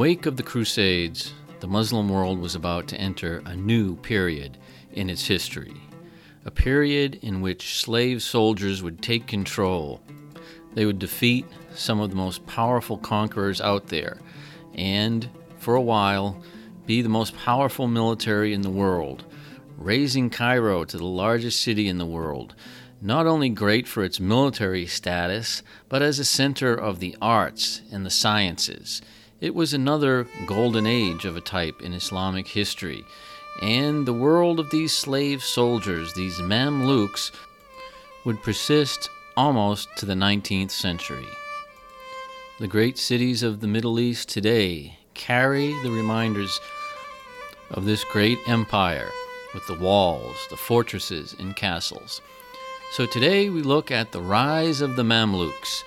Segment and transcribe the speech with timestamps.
[0.00, 4.56] wake of the Crusades, the Muslim world was about to enter a new period
[4.94, 5.76] in its history.
[6.46, 10.00] A period in which slave soldiers would take control.
[10.72, 11.44] They would defeat
[11.74, 14.22] some of the most powerful conquerors out there,
[14.72, 16.42] and, for a while,
[16.86, 19.26] be the most powerful military in the world,
[19.76, 22.54] raising Cairo to the largest city in the world,
[23.02, 28.06] not only great for its military status, but as a center of the arts and
[28.06, 29.02] the sciences.
[29.40, 33.06] It was another golden age of a type in Islamic history,
[33.62, 37.30] and the world of these slave soldiers, these Mamluks,
[38.26, 39.08] would persist
[39.38, 41.26] almost to the 19th century.
[42.58, 46.60] The great cities of the Middle East today carry the reminders
[47.70, 49.08] of this great empire
[49.54, 52.20] with the walls, the fortresses, and castles.
[52.92, 55.82] So today we look at the rise of the Mamluks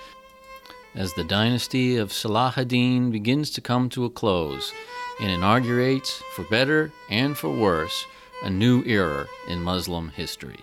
[0.94, 4.72] as the dynasty of Salah ad-Din begins to come to a close
[5.20, 8.06] and inaugurates, for better and for worse,
[8.42, 10.60] a new era in Muslim history.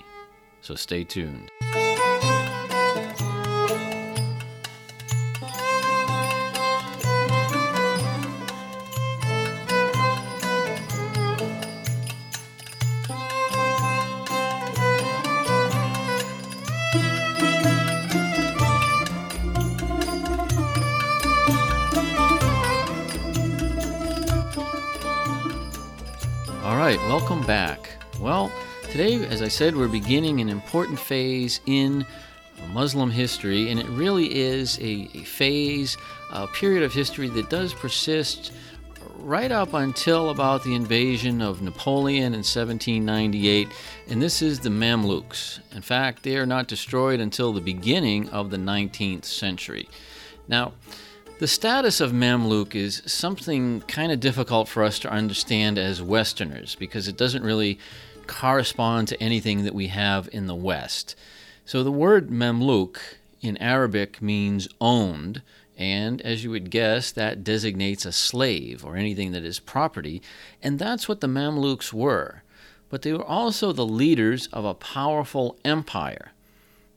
[0.62, 1.50] So stay tuned.
[26.98, 27.90] Right, welcome back.
[28.20, 28.52] Well,
[28.90, 32.06] today, as I said, we're beginning an important phase in
[32.74, 35.96] Muslim history, and it really is a, a phase,
[36.32, 38.52] a period of history that does persist
[39.20, 43.70] right up until about the invasion of Napoleon in 1798,
[44.10, 45.60] and this is the Mamluks.
[45.74, 49.88] In fact, they are not destroyed until the beginning of the 19th century.
[50.50, 50.74] Now,
[51.42, 56.76] the status of Mamluk is something kind of difficult for us to understand as Westerners
[56.76, 57.80] because it doesn't really
[58.28, 61.16] correspond to anything that we have in the West.
[61.66, 63.00] So the word Mamluk
[63.42, 65.42] in Arabic means owned,
[65.76, 70.22] and as you would guess, that designates a slave or anything that is property,
[70.62, 72.44] and that's what the Mamluks were.
[72.88, 76.34] But they were also the leaders of a powerful empire.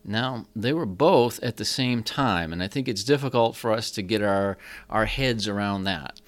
[0.05, 3.91] Now, they were both at the same time, and I think it's difficult for us
[3.93, 4.59] to get our,
[4.91, 6.21] our heads around that.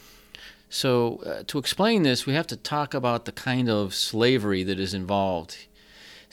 [0.71, 4.81] So, uh, to explain this, we have to talk about the kind of slavery that
[4.81, 5.67] is involved.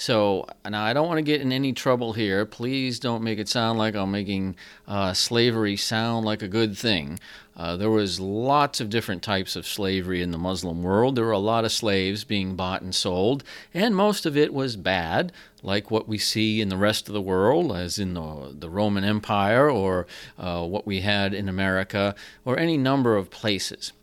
[0.04, 2.46] So, now I don't want to get in any trouble here.
[2.46, 7.22] Please don't make it sound like I'm making uh, slavery sound like a good thing.
[7.56, 11.16] Uh, there was lots of different types of slavery in the Muslim world.
[11.16, 14.76] There were a lot of slaves being bought and sold, and most of it was
[14.76, 15.32] bad,
[15.62, 19.06] like what we see in the rest of the world, as in the, the Roman
[19.06, 20.06] Empire or
[20.38, 23.94] uh, what we had in America, or any number of places.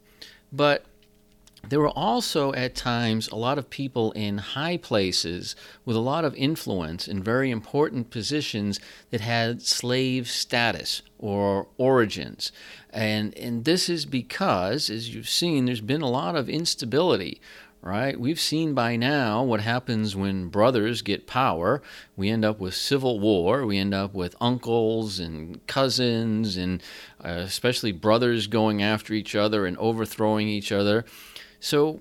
[0.50, 0.82] But
[1.68, 5.54] there were also at times a lot of people in high places
[5.84, 12.50] with a lot of influence in very important positions that had slave status or origins.
[12.90, 17.40] And, and this is because, as you've seen, there's been a lot of instability
[17.82, 18.20] right?
[18.20, 21.82] We've seen by now what happens when brothers get power.
[22.16, 23.64] We end up with civil war.
[23.64, 26.82] We end up with uncles and cousins, and
[27.24, 31.04] uh, especially brothers going after each other and overthrowing each other.
[31.60, 32.00] So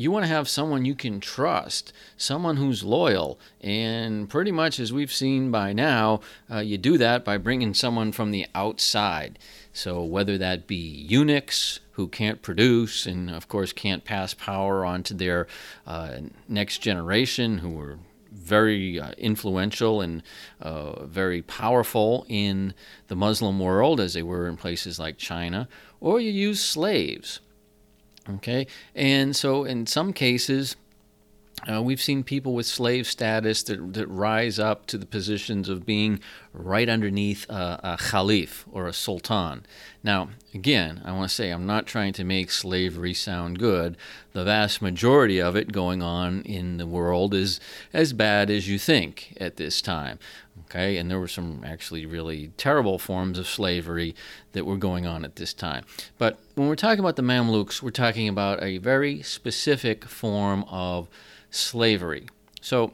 [0.00, 3.38] you want to have someone you can trust, someone who's loyal.
[3.60, 8.12] And pretty much as we've seen by now, uh, you do that by bringing someone
[8.12, 9.38] from the outside.
[9.72, 15.02] So whether that be eunuchs who can't produce and, of course, can't pass power on
[15.04, 15.46] to their
[15.86, 16.18] uh,
[16.48, 17.98] next generation who are
[18.32, 20.22] very uh, influential and
[20.62, 22.74] uh, very powerful in
[23.08, 25.68] the Muslim world as they were in places like China,
[26.00, 27.40] or you use slaves
[28.36, 30.76] Okay, and so in some cases,
[31.68, 35.84] uh, we've seen people with slave status that, that rise up to the positions of
[35.84, 36.20] being
[36.52, 39.64] right underneath a, a caliph or a sultan.
[40.02, 43.96] Now, again, I want to say I'm not trying to make slavery sound good.
[44.32, 47.60] The vast majority of it going on in the world is
[47.92, 50.18] as bad as you think at this time.
[50.66, 54.14] Okay, and there were some actually really terrible forms of slavery
[54.52, 55.84] that were going on at this time.
[56.16, 61.08] But when we're talking about the Mamluks, we're talking about a very specific form of
[61.50, 62.26] slavery.
[62.60, 62.92] So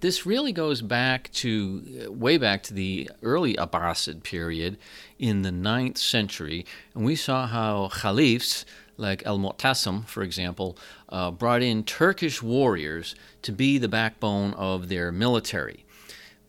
[0.00, 4.76] this really goes back to way back to the early Abbasid period
[5.18, 8.64] in the 9th century, and we saw how caliphs
[8.96, 10.76] like Al Mu'tasim, for example,
[11.08, 15.84] uh, brought in Turkish warriors to be the backbone of their military.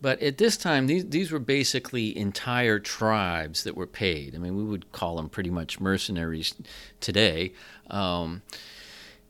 [0.02, 4.36] But at this time, these, these were basically entire tribes that were paid.
[4.36, 6.54] I mean, we would call them pretty much mercenaries
[7.00, 7.54] today.
[7.90, 8.42] Um,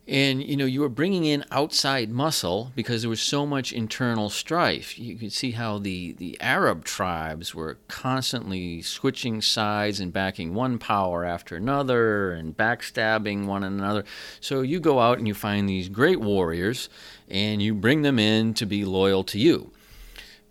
[0.08, 4.30] and you know you were bringing in outside muscle because there was so much internal
[4.30, 5.00] strife.
[5.00, 10.78] You could see how the, the arab tribes were constantly switching sides and backing one
[10.78, 14.04] power after another and backstabbing one another.
[14.40, 16.88] So you go out and you find these great warriors
[17.28, 19.72] and you bring them in to be loyal to you.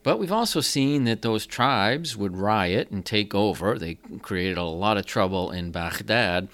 [0.02, 3.78] But we've also seen that those tribes would riot and take over.
[3.78, 6.48] They created a lot of trouble in baghdad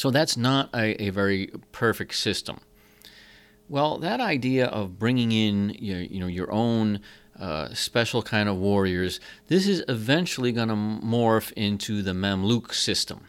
[0.00, 2.62] so that's not a, a very perfect system.
[3.68, 7.00] Well, that idea of bringing in your, you know, your own
[7.38, 13.28] uh, special kind of warriors, this is eventually going to morph into the Mamluk system.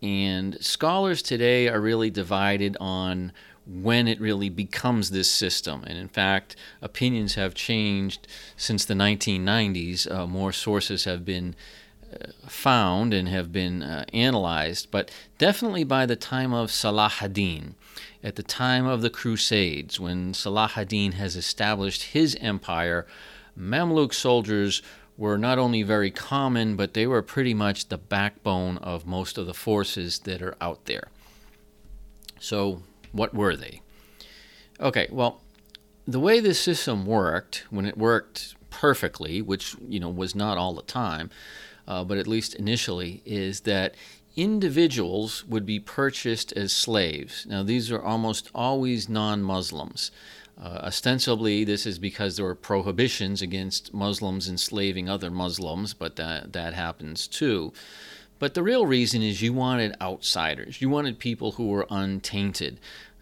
[0.00, 3.32] And scholars today are really divided on
[3.66, 5.82] when it really becomes this system.
[5.88, 10.08] And in fact, opinions have changed since the 1990s.
[10.08, 11.56] Uh, more sources have been
[12.46, 17.74] found and have been uh, analyzed, but definitely by the time of Salah ad-Din,
[18.22, 23.06] at the time of the Crusades, when Salah ad-Din has established his empire,
[23.58, 24.82] Mamluk soldiers
[25.16, 29.46] were not only very common, but they were pretty much the backbone of most of
[29.46, 31.08] the forces that are out there.
[32.38, 32.82] So,
[33.12, 33.82] what were they?
[34.80, 35.42] Okay, well,
[36.06, 40.72] the way this system worked, when it worked perfectly, which you know was not all
[40.72, 41.30] the time,
[41.90, 43.96] uh, but at least initially, is that
[44.36, 47.44] individuals would be purchased as slaves.
[47.46, 50.12] Now, these are almost always non Muslims.
[50.56, 56.52] Uh, ostensibly, this is because there were prohibitions against Muslims enslaving other Muslims, but that,
[56.52, 57.72] that happens too.
[58.38, 60.80] But the real reason is you wanted outsiders.
[60.80, 62.78] You wanted people who were untainted.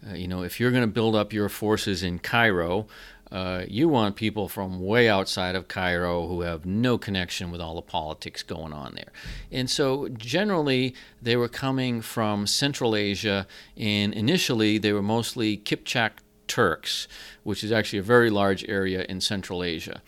[0.07, 2.85] Uh, you know, if you're going to build up your forces in Cairo,
[3.31, 7.75] uh, you want people from way outside of Cairo who have no connection with all
[7.75, 9.11] the politics going on there.
[9.51, 13.45] And so generally, they were coming from Central Asia,
[13.77, 16.11] and initially, they were mostly Kipchak
[16.47, 17.07] Turks,
[17.43, 20.01] which is actually a very large area in Central Asia.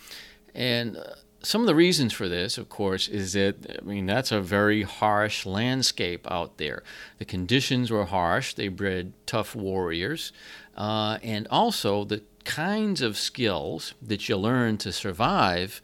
[0.56, 1.04] And uh,
[1.44, 4.84] some of the reasons for this, of course, is that, I mean, that's a very
[4.84, 6.84] harsh landscape out there.
[7.18, 10.32] The conditions were harsh, they bred tough warriors,
[10.76, 15.82] uh, and also the kinds of skills that you learn to survive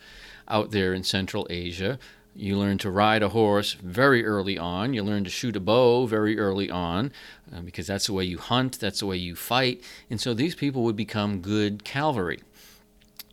[0.47, 1.99] out there in Central Asia.
[2.35, 4.93] You learn to ride a horse very early on.
[4.93, 7.11] You learn to shoot a bow very early on
[7.53, 9.83] uh, because that's the way you hunt, that's the way you fight.
[10.09, 12.39] And so these people would become good cavalry.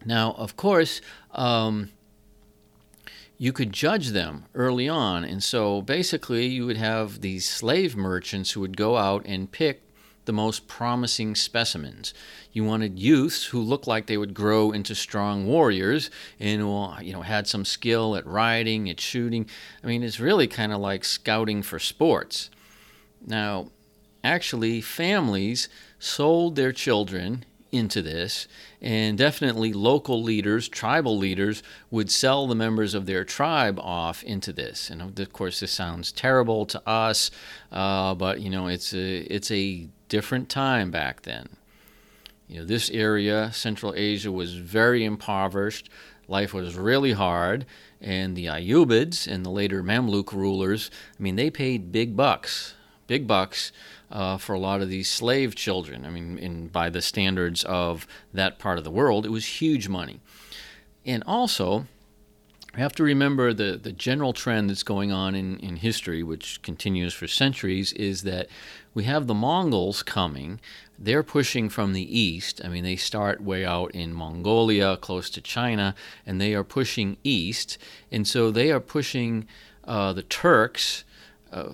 [0.06, 1.00] Now, of course,
[1.32, 1.90] um,
[3.36, 5.24] you could judge them early on.
[5.24, 9.82] And so basically, you would have these slave merchants who would go out and pick
[10.24, 12.14] the most promising specimens.
[12.52, 17.12] You wanted youths who looked like they would grow into strong warriors and who, you
[17.12, 19.46] know, had some skill at riding, at shooting.
[19.82, 22.50] I mean, it's really kind of like scouting for sports.
[23.26, 23.68] Now,
[24.22, 25.68] actually, families
[25.98, 27.44] sold their children
[27.74, 28.46] into this,
[28.80, 34.52] and definitely local leaders, tribal leaders, would sell the members of their tribe off into
[34.52, 34.90] this.
[34.90, 37.30] And of course, this sounds terrible to us,
[37.72, 41.48] uh, but you know, it's a it's a different time back then.
[42.48, 45.88] You know, this area, Central Asia, was very impoverished.
[46.28, 47.66] Life was really hard,
[48.00, 52.74] and the Ayyubids and the later Mamluk rulers, I mean, they paid big bucks,
[53.06, 53.72] big bucks
[54.10, 56.04] uh, for a lot of these slave children.
[56.04, 59.88] I mean, in, by the standards of that part of the world, it was huge
[59.88, 60.20] money.
[61.04, 61.86] And also,
[62.74, 66.60] we have to remember the, the general trend that's going on in, in history, which
[66.62, 68.48] continues for centuries, is that
[68.94, 70.60] we have the Mongols coming.
[70.98, 72.60] They're pushing from the east.
[72.64, 75.94] I mean, they start way out in Mongolia, close to China,
[76.26, 77.78] and they are pushing east.
[78.10, 79.46] And so they are pushing
[79.84, 81.04] uh, the Turks
[81.52, 81.70] uh,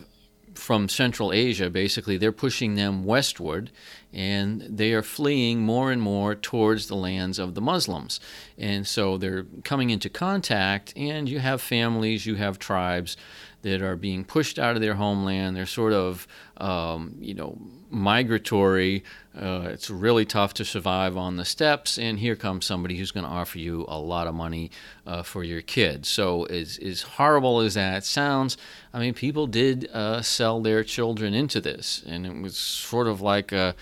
[0.60, 3.70] from Central Asia, basically, they're pushing them westward
[4.12, 8.20] and they are fleeing more and more towards the lands of the Muslims.
[8.58, 13.16] And so they're coming into contact, and you have families, you have tribes
[13.62, 15.56] that are being pushed out of their homeland.
[15.56, 16.26] They're sort of,
[16.56, 17.58] um, you know,
[17.90, 19.04] migratory.
[19.36, 23.24] Uh, it's really tough to survive on the steppes, and here comes somebody who's going
[23.24, 24.70] to offer you a lot of money
[25.06, 26.08] uh, for your kids.
[26.08, 28.56] So, as, as horrible as that sounds,
[28.92, 33.20] I mean, people did uh, sell their children into this, and it was sort of
[33.20, 33.74] like a.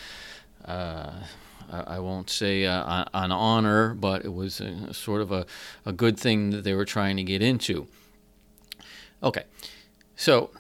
[0.65, 1.13] Uh,
[1.71, 5.45] I won't say uh, an honor, but it was a, sort of a,
[5.85, 7.87] a good thing that they were trying to get into.
[9.23, 9.45] Okay,
[10.17, 10.51] so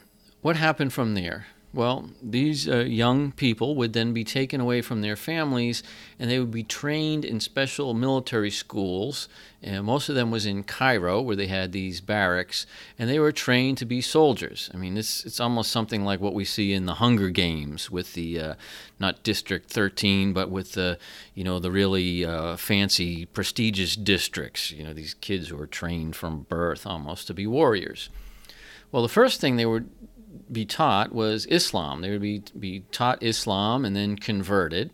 [0.43, 1.47] what happened from there?
[1.75, 5.83] Well, these uh, young people would then be taken away from their families
[6.19, 9.29] and they would be trained in special military schools.
[9.63, 12.65] And most of them was in Cairo, where they had these barracks,
[12.99, 14.71] and they were trained to be soldiers.
[14.73, 18.15] I mean, it's, it's almost something like what we see in the Hunger Games with
[18.15, 18.55] the, uh,
[18.99, 20.99] not District 13, but with the,
[21.35, 24.71] you know, the really uh, fancy, prestigious districts.
[24.71, 28.09] You know, these kids who are trained from birth almost to be warriors.
[28.91, 29.91] Well, the first thing they would
[30.51, 32.01] be taught was Islam.
[32.01, 34.91] They would be, be taught Islam and then converted.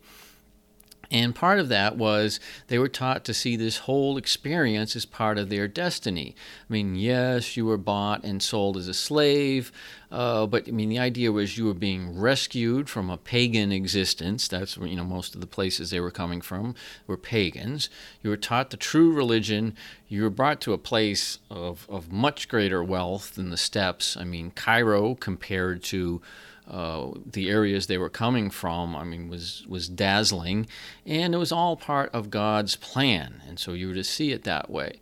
[1.15, 5.39] And part of that was they were taught to see this whole experience as part
[5.39, 6.35] of their destiny.
[6.69, 9.71] I mean, yes, you were bought and sold as a slave,
[10.11, 14.49] uh, but I mean, the idea was you were being rescued from a pagan existence.
[14.49, 16.75] That's you know most of the places they were coming from
[17.07, 17.89] were pagans.
[18.21, 19.77] You were taught the true religion.
[20.09, 24.17] You were brought to a place of, of much greater wealth than the steppes.
[24.17, 26.21] I mean, Cairo compared to
[26.69, 30.67] uh, the areas they were coming from, I mean, was was dazzling,
[31.05, 34.45] and it was all part of God's plan, and so you were to see it
[34.45, 35.01] that way.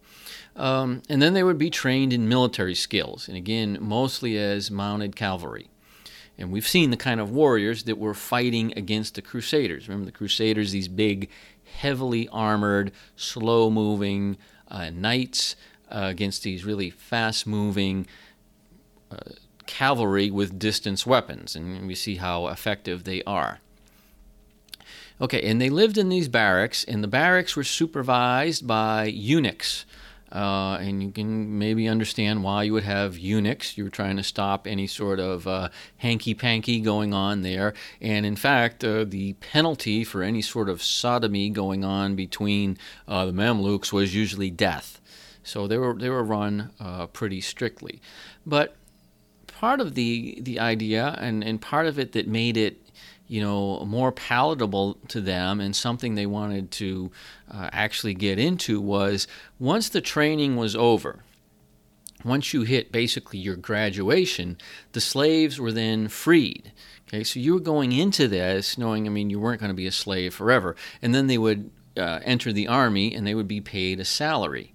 [0.56, 5.16] Um, and then they would be trained in military skills, and again, mostly as mounted
[5.16, 5.68] cavalry.
[6.36, 9.88] And we've seen the kind of warriors that were fighting against the Crusaders.
[9.88, 11.30] Remember the Crusaders, these big,
[11.76, 14.36] heavily armored, slow moving
[14.68, 15.56] uh, knights
[15.90, 18.06] uh, against these really fast moving,
[19.10, 19.16] uh,
[19.72, 23.58] cavalry with distance weapons, and we see how effective they are.
[25.18, 29.86] Okay, and they lived in these barracks, and the barracks were supervised by eunuchs.
[30.30, 33.78] Uh, and you can maybe understand why you would have eunuchs.
[33.78, 37.72] You were trying to stop any sort of uh, hanky panky going on there.
[38.00, 43.26] And in fact, uh, the penalty for any sort of sodomy going on between uh,
[43.26, 45.00] the Mamluks was usually death.
[45.42, 48.00] So they were, they were run uh, pretty strictly.
[48.46, 48.74] But
[49.62, 52.90] part of the the idea and, and part of it that made it
[53.28, 57.12] you know more palatable to them and something they wanted to
[57.48, 59.28] uh, actually get into was
[59.60, 61.22] once the training was over
[62.24, 64.58] once you hit basically your graduation
[64.92, 66.72] the slaves were then freed.
[67.06, 69.86] Okay so you were going into this knowing i mean you weren't going to be
[69.86, 70.74] a slave forever.
[71.00, 74.74] And then they would uh, enter the army and they would be paid a salary.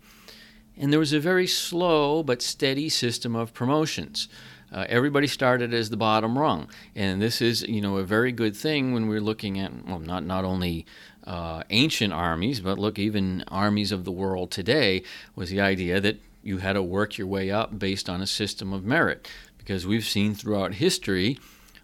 [0.80, 4.30] And there was a very slow but steady system of promotions
[4.72, 8.56] uh, everybody started as the bottom rung, and this is you know a very good
[8.56, 10.86] thing when we're looking at well not not only
[11.26, 15.04] uh, ancient armies, but look even armies of the world today
[15.36, 18.72] was the idea that you had to work your way up based on a system
[18.72, 21.38] of merit, because we've seen throughout history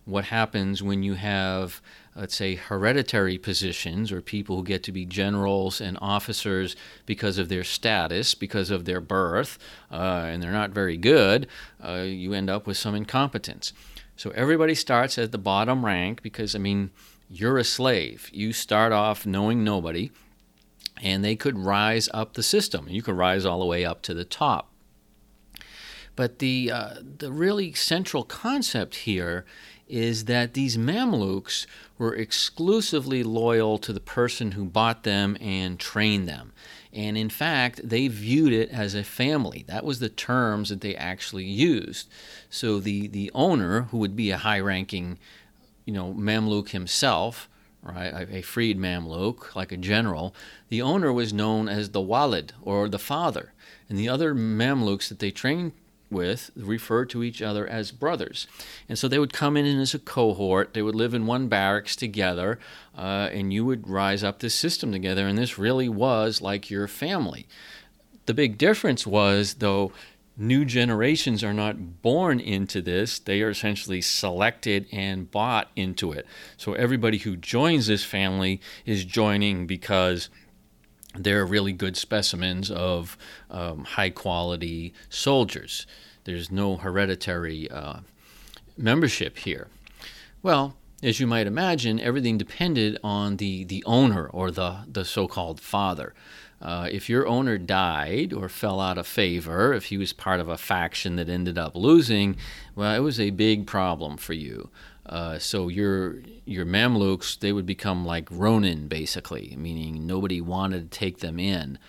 [0.06, 1.82] what happens when you have
[2.16, 7.50] let's say, hereditary positions or people who get to be generals and officers because of
[7.50, 9.58] their status, because of their birth,
[9.92, 11.48] uh, and they're not very good,
[11.84, 13.74] uh, you end up with some incompetence.
[14.16, 16.92] So everybody starts at the bottom rank because, I mean,
[17.30, 18.30] you're a slave.
[18.32, 20.12] You start off knowing nobody,
[21.02, 22.88] and they could rise up the system.
[22.88, 24.70] You could rise all the way up to the top.
[26.16, 29.46] But the, uh, the really central concept here
[29.88, 31.66] is that these Mamluks
[31.98, 36.54] were exclusively loyal to the person who bought them and trained them.
[36.92, 39.66] And in fact, they viewed it as a family.
[39.68, 42.08] That was the terms that they actually used.
[42.50, 45.18] So the, the owner, who would be a high ranking,
[45.86, 47.50] you know, Mamluk himself,
[47.82, 50.36] right, a freed Mamluk, like a general,
[50.70, 53.54] the owner was known as the Walid, or the father.
[53.90, 55.74] And the other Mamluks that they trained
[56.14, 58.48] with referred to each other as brothers.
[58.88, 61.96] And so they would come in as a cohort, they would live in one barracks
[61.96, 62.60] together,
[62.98, 65.28] uh, and you would rise up this system together.
[65.28, 67.48] And this really was like your family.
[68.26, 69.92] The big difference was, though,
[70.38, 76.26] new generations are not born into this, they are essentially selected and bought into it.
[76.58, 80.30] So everybody who joins this family is joining because
[81.16, 83.18] they're really good specimens of
[83.50, 85.86] um, high quality soldiers.
[86.24, 88.00] There's no hereditary uh,
[88.78, 89.68] membership here.
[90.42, 95.28] Well, as you might imagine, everything depended on the, the owner or the, the so
[95.28, 96.14] called father.
[96.62, 100.48] Uh, if your owner died or fell out of favor, if he was part of
[100.48, 102.38] a faction that ended up losing,
[102.74, 104.70] well, it was a big problem for you.
[105.06, 110.98] Uh, so your your Mamluks they would become like Ronin basically, meaning nobody wanted to
[110.98, 111.80] take them in.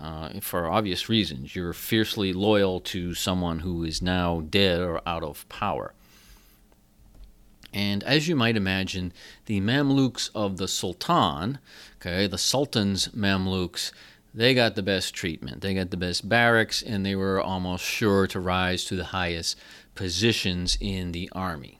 [0.00, 1.54] Uh, for obvious reasons.
[1.54, 5.92] You're fiercely loyal to someone who is now dead or out of power.
[7.74, 9.12] And as you might imagine,
[9.44, 11.58] the Mamluks of the Sultan,
[12.00, 13.92] okay, the Sultan's Mamluks,
[14.32, 15.60] they got the best treatment.
[15.60, 19.58] They got the best barracks, and they were almost sure to rise to the highest
[19.94, 21.78] positions in the army.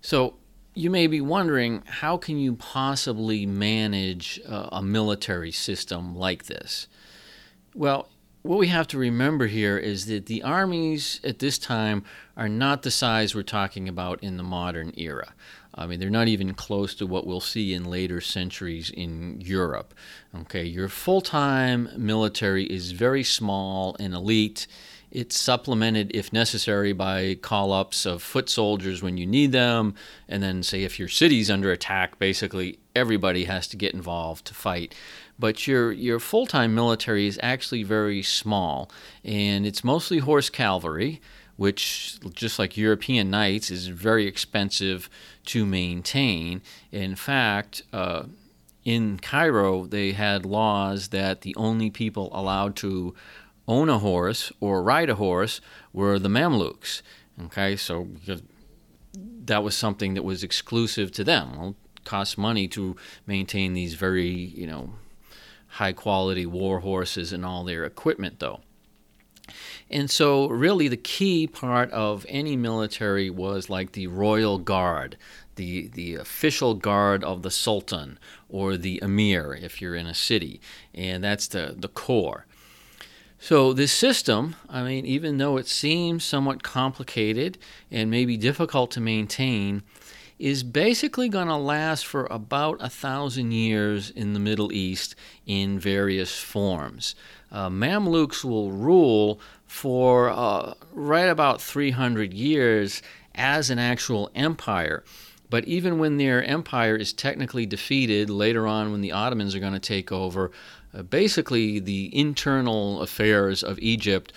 [0.00, 0.34] So
[0.76, 6.86] you may be wondering how can you possibly manage a, military system like this?
[7.74, 8.10] Well,
[8.42, 12.04] what we have to remember here is that the armies at this time
[12.36, 15.32] are not the size we're talking about in the modern era.
[15.74, 19.94] I mean, they're not even close to what we'll see in later centuries in Europe.
[20.42, 24.66] Okay, your full time military is very small and elite.
[25.10, 29.94] It's supplemented, if necessary, by call ups of foot soldiers when you need them.
[30.28, 34.54] And then, say, if your city's under attack, basically everybody has to get involved to
[34.54, 34.94] fight
[35.38, 38.90] but your your full-time military is actually very small
[39.24, 41.20] and it's mostly horse cavalry
[41.56, 45.08] which just like European knights is very expensive
[45.44, 46.60] to maintain
[46.92, 48.24] in fact uh,
[48.84, 53.14] in Cairo they had laws that the only people allowed to
[53.68, 55.60] own a horse or ride a horse
[55.92, 57.02] were the Mamluks
[57.44, 58.08] okay so
[59.44, 62.96] that was something that was exclusive to them well, it cost money to
[63.26, 64.90] maintain these very you know
[65.76, 68.60] high quality war horses and all their equipment, though.
[69.90, 75.16] And so, really, the key part of any military was like the royal guard,
[75.54, 78.18] the, the official guard of the sultan
[78.48, 80.60] or the emir if you're in a city.
[80.92, 82.45] And that's the, the core.
[83.38, 87.58] So, this system, I mean, even though it seems somewhat complicated
[87.90, 89.82] and maybe difficult to maintain,
[90.38, 95.14] is basically going to last for about a thousand years in the Middle East
[95.46, 97.14] in various forms.
[97.50, 103.02] Uh, Mamluks will rule for uh, right about 300 years
[103.34, 105.04] as an actual empire.
[105.48, 109.74] But even when their empire is technically defeated later on, when the Ottomans are going
[109.74, 110.50] to take over,
[110.96, 114.32] uh, basically the internal affairs of Egypt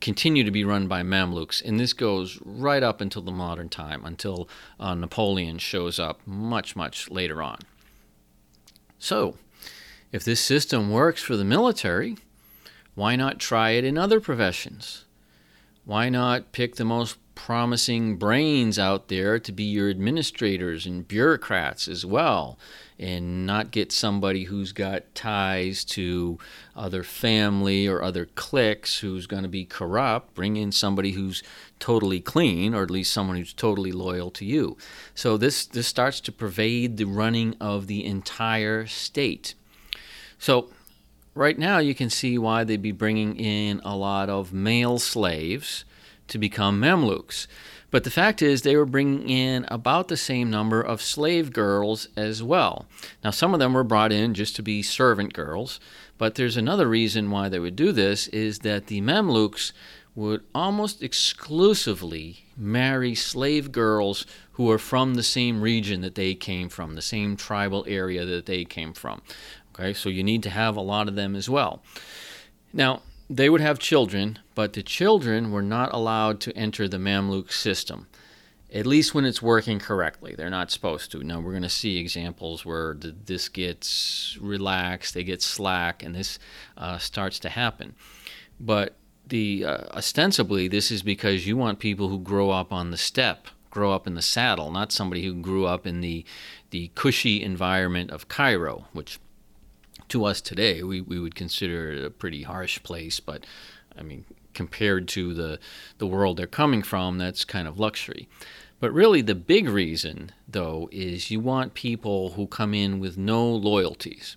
[0.00, 4.04] continue to be run by Mamluks, and this goes right up until the modern time,
[4.04, 7.58] until uh, Napoleon shows up much, much later on.
[8.98, 9.36] So,
[10.10, 12.16] if this system works for the military,
[12.94, 15.04] why not try it in other professions?
[15.84, 21.88] Why not pick the most promising brains out there to be your administrators and bureaucrats
[21.88, 22.58] as well,
[22.98, 26.38] and not get somebody who's got ties to
[26.76, 30.34] other family or other cliques who's going to be corrupt.
[30.34, 31.42] Bring in somebody who's
[31.78, 34.76] totally clean, or at least someone who's totally loyal to you.
[35.14, 39.54] So this this starts to pervade the running of the entire state.
[40.38, 40.68] So
[41.34, 45.84] right now you can see why they'd be bringing in a lot of male slaves
[46.28, 47.46] to become Mamluks.
[47.90, 52.06] But the fact is, they were bringing in about the same number of slave girls
[52.16, 52.86] as well.
[53.24, 55.80] Now, some of them were brought in just to be servant girls,
[56.16, 59.72] but there's another reason why they would do this is that the Mamluks
[60.14, 66.68] would almost exclusively marry slave girls who were from the same region that they came
[66.68, 69.22] from, the same tribal area that they came from.
[69.80, 71.82] Okay, so you need to have a lot of them as well.
[72.70, 77.50] Now, they would have children, but the children were not allowed to enter the Mamluk
[77.50, 78.06] system,
[78.74, 80.34] at least when it's working correctly.
[80.36, 81.24] They're not supposed to.
[81.24, 86.38] Now, we're going to see examples where this gets relaxed, they get slack, and this
[86.76, 87.94] uh, starts to happen.
[88.58, 92.98] But the uh, ostensibly, this is because you want people who grow up on the
[92.98, 96.26] steppe, grow up in the saddle, not somebody who grew up in the,
[96.68, 99.18] the cushy environment of Cairo, which
[100.10, 103.46] to us today, we, we would consider it a pretty harsh place, but
[103.98, 105.58] I mean, compared to the,
[105.98, 108.28] the world they're coming from, that's kind of luxury.
[108.80, 113.46] But really, the big reason, though, is you want people who come in with no
[113.46, 114.36] loyalties.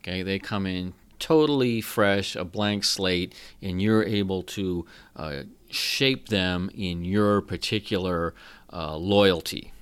[0.00, 6.28] Okay, they come in totally fresh, a blank slate, and you're able to uh, shape
[6.28, 8.34] them in your particular
[8.72, 9.72] uh, loyalty.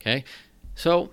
[0.00, 0.24] Okay,
[0.74, 1.10] so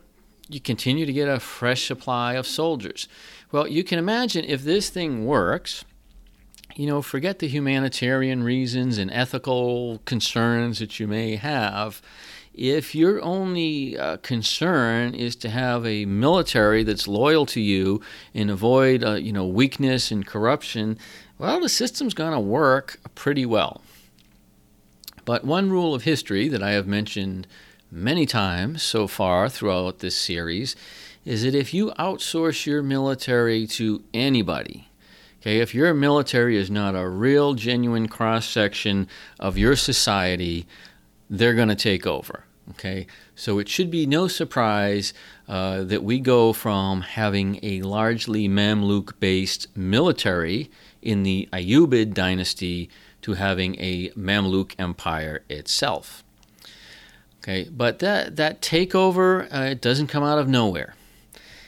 [0.47, 3.07] you continue to get a fresh supply of soldiers.
[3.51, 5.85] Well, you can imagine if this thing works,
[6.75, 12.01] you know, forget the humanitarian reasons and ethical concerns that you may have.
[12.53, 18.01] If your only uh, concern is to have a military that's loyal to you
[18.33, 20.97] and avoid, uh, you know, weakness and corruption,
[21.37, 23.81] well, the system's going to work pretty well.
[25.25, 27.47] But one rule of history that I have mentioned
[27.91, 30.75] many times so far throughout this series
[31.25, 34.87] is that if you outsource your military to anybody,
[35.41, 39.07] okay, if your military is not a real, genuine cross section
[39.39, 40.65] of your society,
[41.29, 42.45] they're going to take over.
[42.71, 45.13] Okay, so it should be no surprise
[45.47, 50.71] uh, that we go from having a largely Mamluk based military
[51.03, 52.89] in the Ayyubid dynasty
[53.21, 56.23] to having a Mamluk empire itself.
[57.43, 60.94] Okay, but that that takeover uh, it doesn't come out of nowhere.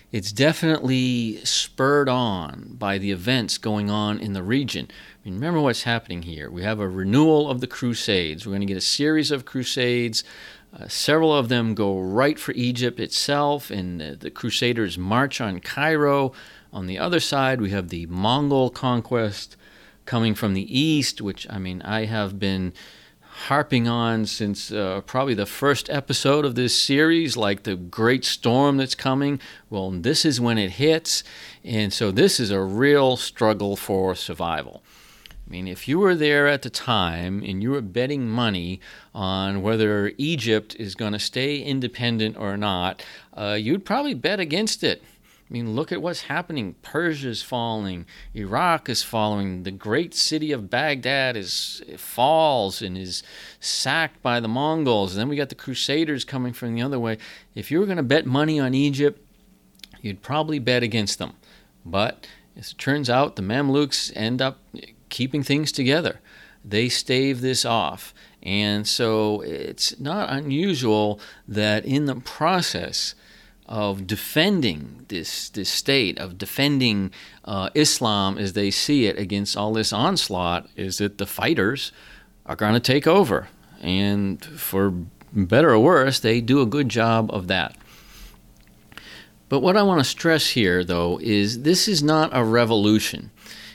[0.09, 4.87] It's definitely spurred on by the events going on in the region.
[4.89, 6.49] I mean, remember what's happening here.
[6.49, 8.45] We have a renewal of the Crusades.
[8.45, 10.23] We're going to get a series of Crusades.
[10.73, 15.59] Uh, several of them go right for Egypt itself, and uh, the Crusaders march on
[15.59, 16.31] Cairo.
[16.71, 19.57] On the other side, we have the Mongol conquest
[20.05, 22.71] coming from the east, which I mean, I have been
[23.45, 28.77] harping on since uh, probably the first episode of this series, like the great storm
[28.77, 29.39] that's coming.
[29.69, 31.23] Well, this is when it hits,
[31.63, 34.81] and so this is a real struggle for survival.
[35.47, 38.81] I mean, if you were there at the time and you were betting money
[39.13, 43.01] on whether Egypt is going to stay independent or not,
[43.33, 45.01] uh, you'd probably bet against it.
[45.49, 46.75] I mean, look at what's happening.
[46.81, 48.05] Persia's falling,
[48.35, 53.23] Iraq is falling, the great city of Baghdad is falls and is
[53.61, 55.13] sacked by the Mongols.
[55.13, 57.17] And then we got the Crusaders coming from the other way.
[57.55, 59.21] If you were going to bet money on Egypt,
[60.01, 61.33] you'd probably bet against them.
[61.85, 64.59] But as it turns out, the Mamluks end up
[65.07, 66.19] keeping things together.
[66.65, 68.13] They stave this off.
[68.43, 73.15] And so it's not unusual that in the process,
[73.67, 77.11] of defending this this state, of defending
[77.45, 81.91] uh, Islam as they see it against all this onslaught, is that the fighters
[82.45, 83.49] are going to take over,
[83.81, 84.93] and for
[85.33, 87.75] better or worse, they do a good job of that.
[89.49, 93.31] But what I want to stress here, though, is this is not a revolution.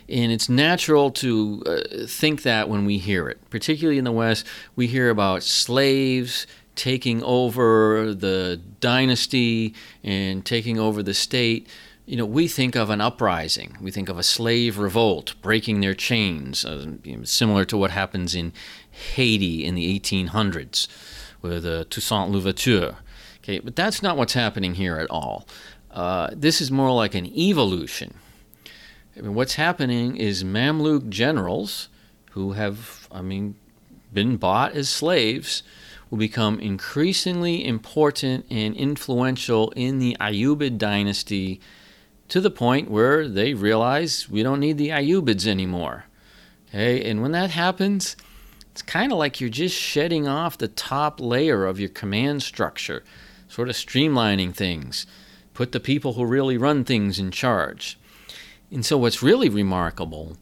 [0.08, 4.46] And it's natural to uh, think that when we hear it, particularly in the West,
[4.76, 11.68] we hear about slaves taking over the dynasty and taking over the state,
[12.06, 13.76] you know, we think of an uprising.
[13.80, 18.52] We think of a slave revolt breaking their chains, uh, similar to what happens in
[18.90, 20.88] Haiti in the 1800s
[21.40, 22.96] with uh, Toussaint Louverture.
[23.38, 25.46] Okay, but that's not what's happening here at all.
[25.90, 28.14] Uh, this is more like an evolution.
[29.16, 31.88] I mean, what's happening is Mamluk generals
[32.30, 33.56] who have, I mean,
[34.12, 35.62] been bought as slaves
[36.12, 41.58] will become increasingly important and influential in the Ayyubid dynasty
[42.28, 46.04] to the point where they realize we don't need the Ayyubids anymore.
[46.68, 48.14] Okay, and when that happens,
[48.72, 53.02] it's kind of like you're just shedding off the top layer of your command structure,
[53.48, 55.06] sort of streamlining things,
[55.54, 57.98] put the people who really run things in charge.
[58.70, 60.36] And so, what's really remarkable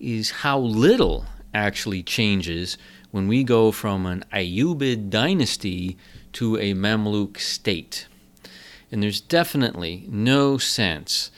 [0.00, 2.76] is how little actually changes
[3.12, 5.96] when we go from an Ayyubid dynasty
[6.32, 8.08] to a Mamluk state.
[8.90, 11.30] And there's definitely no sense,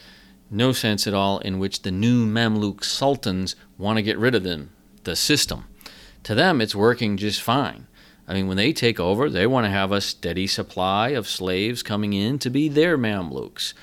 [0.51, 4.45] no sense at all in which the new Mamluk sultans want to get rid of
[4.45, 4.71] them,
[5.03, 5.65] the system.
[6.23, 7.87] To them, it's working just fine.
[8.27, 11.83] I mean, when they take over, they want to have a steady supply of slaves
[11.83, 13.75] coming in to be their Mamluks.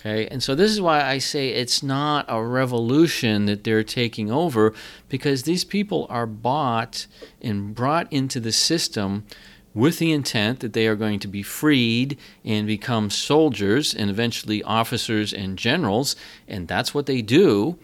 [0.00, 4.30] Okay, and so this is why I say it's not a revolution that they're taking
[4.30, 4.72] over
[5.10, 7.06] because these people are bought
[7.42, 9.26] and brought into the system
[9.74, 14.62] with the intent that they are going to be freed and become soldiers and eventually
[14.62, 16.16] officers and generals,
[16.48, 17.78] and that's what they do.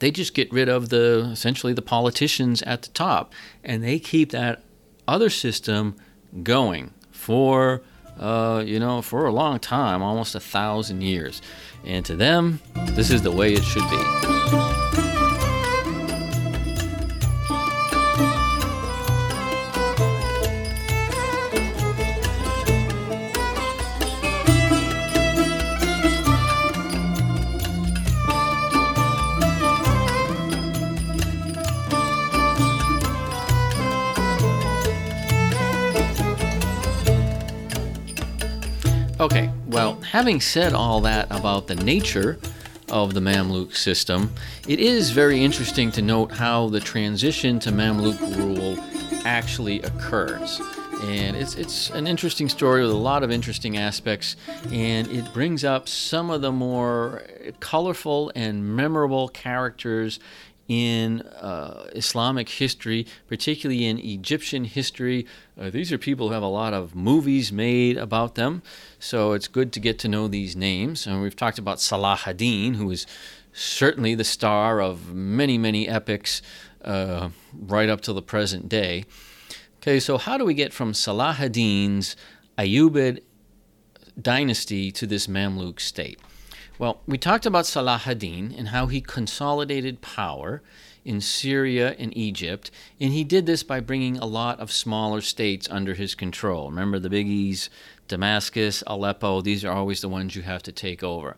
[0.00, 3.32] They just get rid of the essentially the politicians at the top,
[3.64, 4.62] and they keep that
[5.08, 5.96] other system
[6.42, 7.80] going for
[8.18, 11.42] uh, you know, for a long time, almost a thousand years.
[11.84, 14.73] And to them, this is the way it should be.
[40.24, 42.38] Having said all that about the nature
[42.88, 44.32] of the Mamluk system,
[44.66, 48.78] it is very interesting to note how the transition to Mamluk rule
[49.26, 50.62] actually occurs.
[51.02, 54.36] And it's, it's an interesting story with a lot of interesting aspects,
[54.72, 57.24] and it brings up some of the more
[57.60, 60.20] colorful and memorable characters
[60.68, 65.26] in uh, Islamic history, particularly in Egyptian history.
[65.60, 68.62] Uh, these are people who have a lot of movies made about them,
[68.98, 71.06] so it's good to get to know these names.
[71.06, 73.06] And we've talked about Salah ad-Din, who is
[73.52, 76.42] certainly the star of many, many epics
[76.82, 79.04] uh, right up to the present day.
[79.78, 82.16] Okay, so how do we get from Salah ad-Din's
[82.56, 83.20] Ayyubid
[84.20, 86.18] dynasty to this Mamluk state?
[86.76, 90.60] Well, we talked about Salah ad-Din and how he consolidated power
[91.04, 95.68] in Syria and Egypt, and he did this by bringing a lot of smaller states
[95.70, 96.70] under his control.
[96.70, 97.68] Remember the biggies
[98.08, 101.36] Damascus, Aleppo, these are always the ones you have to take over.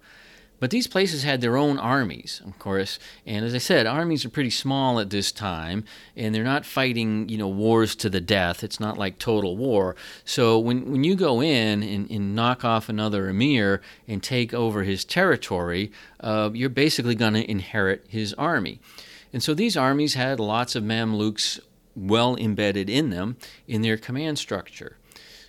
[0.58, 4.30] But these places had their own armies, of course, and as I said, armies are
[4.30, 5.84] pretty small at this time,
[6.16, 8.64] and they're not fighting, you know, wars to the death.
[8.64, 9.96] It's not like total war.
[10.24, 14.82] So when, when you go in and, and knock off another emir and take over
[14.82, 18.80] his territory, uh, you're basically going to inherit his army.
[19.32, 21.60] And so these armies had lots of Mamluks
[21.94, 23.36] well embedded in them
[23.68, 24.96] in their command structure.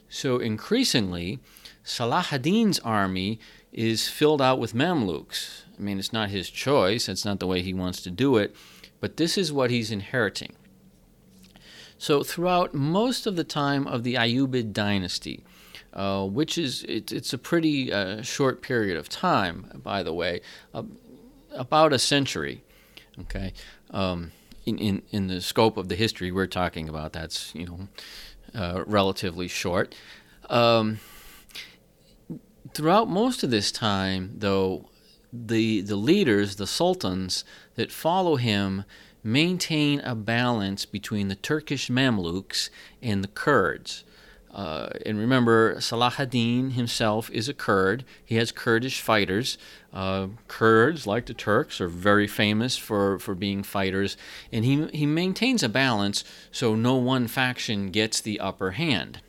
[0.10, 1.40] So increasingly,
[1.84, 3.40] Salah ad-Din's army
[3.72, 5.64] is filled out with Mamluks.
[5.78, 8.56] I mean, it's not his choice, it's not the way he wants to do it,
[9.00, 10.56] but this is what he's inheriting.
[12.00, 15.44] So, throughout most of the time of the Ayyubid dynasty,
[15.94, 20.42] uh, which is it, it's a pretty uh, short period of time, by the way,
[20.74, 20.84] uh,
[21.52, 22.64] about a century.
[23.22, 23.54] Okay,
[23.90, 24.32] um,
[24.66, 27.88] in, in in the scope of the history we're talking about, that's you know
[28.54, 29.96] uh, relatively short.
[30.52, 31.00] Um,
[32.78, 34.86] throughout most of this time, though,
[35.34, 38.86] the the leaders, the sultans that follow him,
[39.24, 42.70] maintain a balance between the Turkish Mamluks
[43.02, 44.04] and the Kurds.
[44.54, 48.06] Uh, and remember, Salah ad-Din himself is a Kurd.
[48.24, 49.58] He has Kurdish fighters.
[49.92, 54.18] Uh, Kurds, like the Turks, are very famous for, for being fighters.
[54.52, 59.22] And he, he maintains a balance so no one faction gets the upper hand.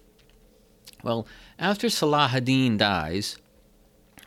[1.03, 1.27] Well,
[1.59, 3.37] after Salah ad-Din dies,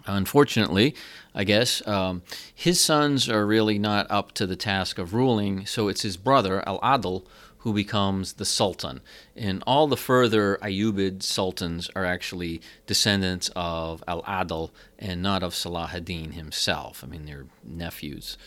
[0.06, 0.96] unfortunately,
[1.34, 5.88] I guess, um, his sons are really not up to the task of ruling, so
[5.88, 7.24] it's his brother, Al Adil,
[7.60, 9.02] who becomes the sultan.
[9.36, 15.54] And all the further Ayyubid sultans are actually descendants of Al Adil and not of
[15.54, 17.04] Salah ad-Din himself.
[17.04, 18.38] I mean, they're nephews.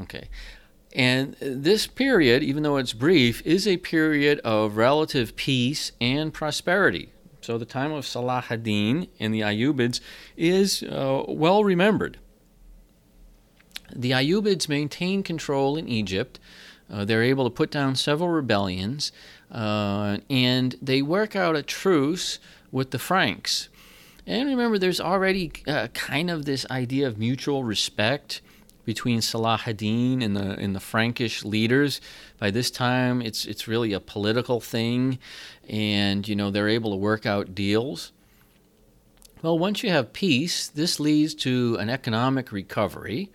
[0.00, 0.28] Okay.
[0.94, 7.10] And this period, even though it's brief, is a period of relative peace and prosperity.
[7.42, 10.00] So the time of Salah ad-Din and the Ayyubids
[10.36, 12.18] is uh, well remembered.
[13.94, 16.38] The Ayyubids maintain control in Egypt.
[16.90, 19.12] Uh, they're able to put down several rebellions,
[19.50, 22.38] uh, and they work out a truce
[22.70, 23.68] with the Franks.
[24.26, 28.40] And remember, there's already uh, kind of this idea of mutual respect
[28.84, 32.00] between Salah ad-Din and the and the Frankish leaders.
[32.38, 35.18] By this time, it's it's really a political thing,
[35.68, 38.12] and you know they're able to work out deals.
[39.42, 43.30] Well, once you have peace, this leads to an economic recovery,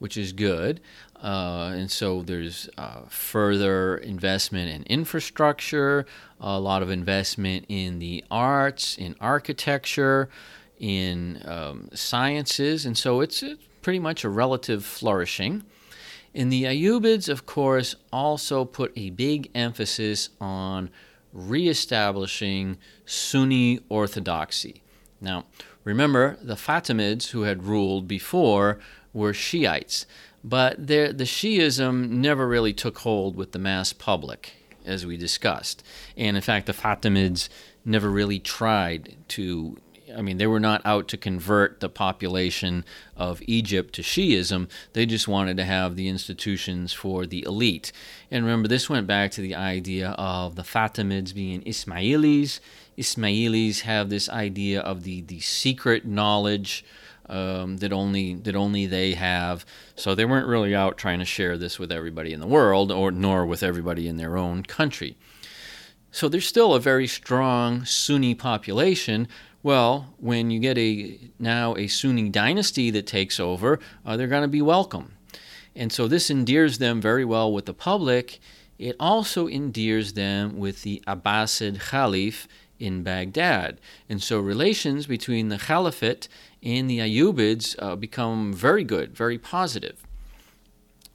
[0.00, 0.80] which is good.
[1.22, 6.04] Uh, and so there's uh, further investment in infrastructure,
[6.40, 10.28] a lot of investment in the arts, in architecture,
[10.80, 15.62] in um, sciences, and so it's, it's pretty much a relative flourishing.
[16.34, 20.90] And the Ayyubids, of course, also put a big emphasis on
[21.32, 24.82] reestablishing Sunni orthodoxy.
[25.20, 25.44] Now,
[25.84, 28.78] remember, the Fatimids who had ruled before
[29.12, 30.06] were Shiites,
[30.44, 35.82] but the Shiism never really took hold with the mass public, as we discussed.
[36.16, 37.48] And in fact, the Fatimids
[37.84, 39.76] never really tried to
[40.16, 42.84] I mean, they were not out to convert the population
[43.16, 44.68] of Egypt to Shiism.
[44.92, 47.92] They just wanted to have the institutions for the elite.
[48.30, 52.60] And remember, this went back to the idea of the Fatimids being Ismailis.
[52.96, 56.84] Ismailis have this idea of the, the secret knowledge
[57.26, 59.64] um, that only that only they have.
[59.96, 63.10] So they weren't really out trying to share this with everybody in the world, or
[63.10, 65.16] nor with everybody in their own country.
[66.10, 69.28] So there's still a very strong Sunni population,
[69.62, 74.42] well, when you get a now a Sunni dynasty that takes over, uh, they're going
[74.42, 75.14] to be welcome.
[75.74, 78.40] And so this endears them very well with the public.
[78.78, 82.48] It also endears them with the Abbasid Caliph
[82.78, 83.80] in Baghdad.
[84.08, 86.28] And so relations between the Caliphate
[86.62, 90.02] and the Ayyubids uh, become very good, very positive.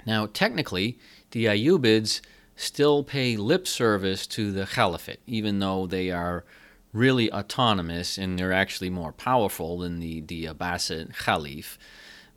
[0.05, 0.97] Now, technically,
[1.31, 2.21] the Ayyubids
[2.55, 6.45] still pay lip service to the Caliphate, even though they are
[6.97, 11.77] really autonomous and they're actually more powerful than the, the Abbasid Caliph.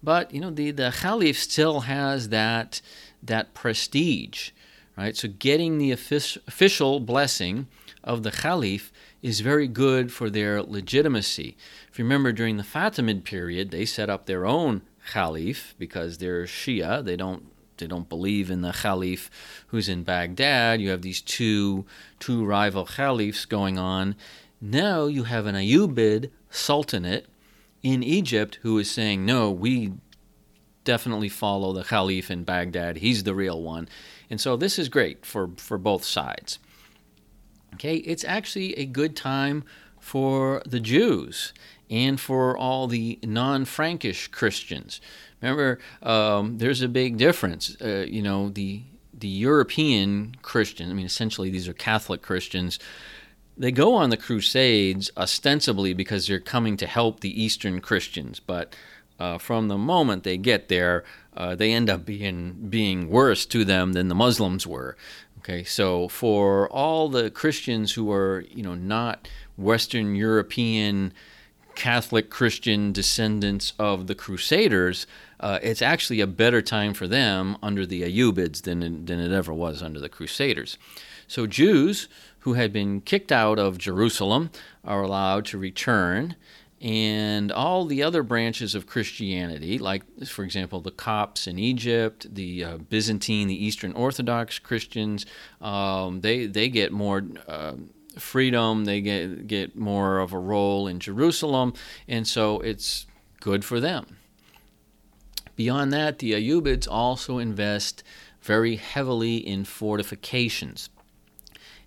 [0.02, 2.80] But you know the, the Caliph still has that
[3.22, 4.50] that prestige,
[4.96, 5.16] right?
[5.16, 7.66] So getting the official blessing
[8.02, 8.92] of the Caliph
[9.22, 11.56] is very good for their legitimacy.
[11.90, 16.44] If you remember during the Fatimid period, they set up their own Caliph because they're
[16.44, 17.04] Shia.
[17.04, 17.44] They don't
[17.76, 19.30] they don't believe in the Caliph
[19.68, 20.80] who's in Baghdad.
[20.80, 21.84] You have these two
[22.18, 24.14] two rival Caliphs going on,
[24.60, 27.26] now you have an Ayyubid sultanate
[27.82, 29.92] in Egypt who is saying, no, we
[30.84, 32.98] definitely follow the Caliph in Baghdad.
[32.98, 33.88] He's the real one.
[34.28, 36.58] And so this is great for, for both sides.
[37.74, 39.64] Okay, it's actually a good time
[39.98, 41.52] for the Jews
[41.88, 45.00] and for all the non Frankish Christians.
[45.40, 47.76] Remember, um, there's a big difference.
[47.80, 52.78] Uh, you know, the the European Christian, I mean, essentially these are Catholic Christians,
[53.60, 58.74] they go on the Crusades ostensibly because they're coming to help the Eastern Christians, but
[59.18, 61.04] uh, from the moment they get there,
[61.36, 64.96] uh, they end up being being worse to them than the Muslims were.
[65.38, 71.12] Okay, so for all the Christians who are you know not Western European
[71.74, 75.06] Catholic Christian descendants of the Crusaders,
[75.38, 79.52] uh, it's actually a better time for them under the Ayyubids than than it ever
[79.52, 80.78] was under the Crusaders.
[81.30, 82.08] So Jews
[82.40, 84.50] who had been kicked out of Jerusalem
[84.84, 86.36] are allowed to return,
[86.80, 92.64] and all the other branches of Christianity, like, for example, the Copts in Egypt, the
[92.64, 95.26] uh, Byzantine, the Eastern Orthodox Christians,
[95.60, 97.22] um, they, they get more.
[97.46, 97.74] Uh,
[98.18, 101.72] freedom they get get more of a role in Jerusalem
[102.08, 103.06] and so it's
[103.38, 104.16] good for them
[105.54, 108.02] beyond that the Ayyubids also invest
[108.42, 110.90] very heavily in fortifications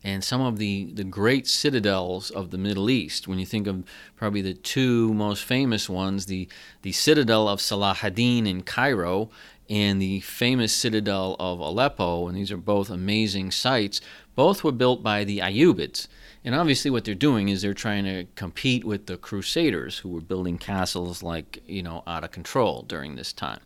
[0.03, 3.27] and some of the, the great citadels of the Middle East.
[3.27, 3.83] When you think of
[4.15, 6.47] probably the two most famous ones, the,
[6.81, 9.29] the citadel of Salah ad-Din in Cairo
[9.69, 14.01] and the famous citadel of Aleppo, and these are both amazing sites,
[14.35, 16.07] both were built by the Ayyubids.
[16.43, 20.19] And obviously, what they're doing is they're trying to compete with the Crusaders, who were
[20.19, 23.61] building castles like, you know, out of control during this time.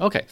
[0.00, 0.26] Okay,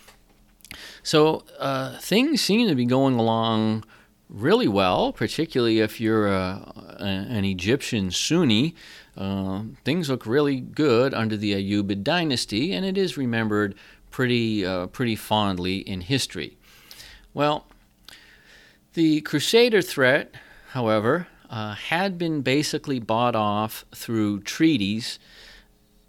[1.04, 3.84] so uh, things seem to be going along
[4.28, 8.74] really well, particularly if you're a, a, an Egyptian Sunni.
[9.16, 13.74] Uh, things look really good under the Ayyubid dynasty, and it is remembered
[14.10, 16.56] pretty, uh, pretty fondly in history.
[17.34, 17.66] Well,
[18.94, 20.34] the Crusader threat,
[20.70, 25.18] however, uh, had been basically bought off through treaties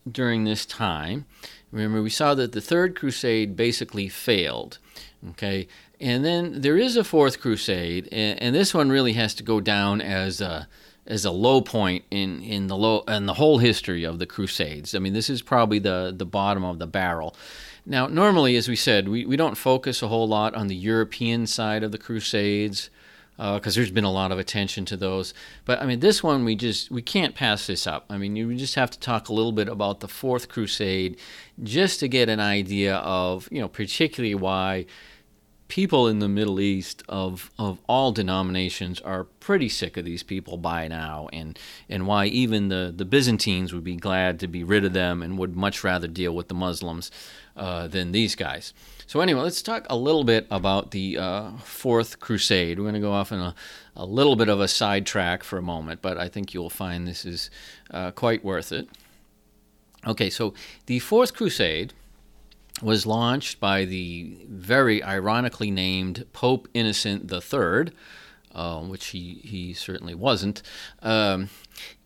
[0.10, 1.26] during this time.
[1.72, 4.80] Remember, we saw that the Third Crusade basically failed.
[5.32, 5.68] Okay,
[6.00, 9.60] and then there is a fourth crusade, and, and, this one really has to go
[9.60, 10.68] down as a
[11.06, 14.96] as a low point in, in the low in the whole history of the crusades.
[14.96, 17.36] I mean, this is probably the the bottom of the barrel.
[17.86, 21.48] Now, normally, as we said, we, we don't focus a whole lot on the European
[21.48, 22.90] side of the crusades
[23.38, 25.34] because uh, there's been a lot of attention to those.
[25.64, 28.06] But I mean, this one we just we can't pass this up.
[28.10, 31.18] I mean, you just have to talk a little bit about the Fourth Crusade,
[31.64, 34.86] just to get an idea of you know particularly why
[35.70, 40.58] people in the Middle East of, of all denominations are pretty sick of these people
[40.58, 44.84] by now, and, and why even the, the Byzantines would be glad to be rid
[44.84, 47.12] of them and would much rather deal with the Muslims
[47.56, 48.74] uh, than these guys.
[49.06, 52.78] So, anyway, let's talk a little bit about the uh, Fourth Crusade.
[52.78, 53.56] We're going to go off on a,
[53.96, 57.26] a little bit of a sidetrack for a moment, but I think you'll find this
[57.26, 57.50] is
[57.92, 58.90] uh, quite worth it.
[60.08, 60.54] Okay, so
[60.88, 61.94] the Fourth Crusade
[62.82, 67.94] was launched by the very ironically named Pope Innocent III,
[68.54, 70.62] uh, which he, he certainly wasn't.
[71.02, 71.50] Um,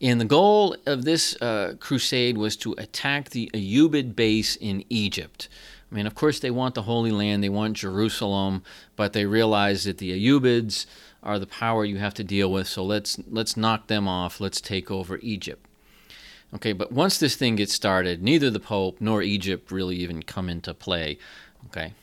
[0.01, 5.47] and the goal of this uh, crusade was to attack the Ayyubid base in Egypt.
[5.91, 8.63] I mean, of course, they want the Holy Land, they want Jerusalem,
[8.95, 10.87] but they realize that the Ayyubids
[11.21, 14.59] are the power you have to deal with, so let's, let's knock them off, let's
[14.59, 15.65] take over Egypt.
[16.55, 20.49] Okay, but once this thing gets started, neither the Pope nor Egypt really even come
[20.49, 21.17] into play.
[21.67, 21.93] Okay,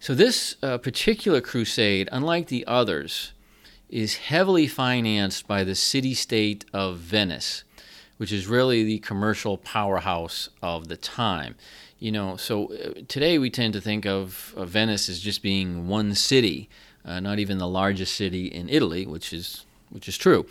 [0.00, 3.32] so this uh, particular crusade, unlike the others,
[3.88, 7.62] is heavily financed by the city state of Venice,
[8.16, 11.54] which is really the commercial powerhouse of the time.
[12.00, 15.86] You know, so uh, today we tend to think of uh, Venice as just being
[15.86, 16.68] one city,
[17.04, 20.46] uh, not even the largest city in Italy, which is which is true.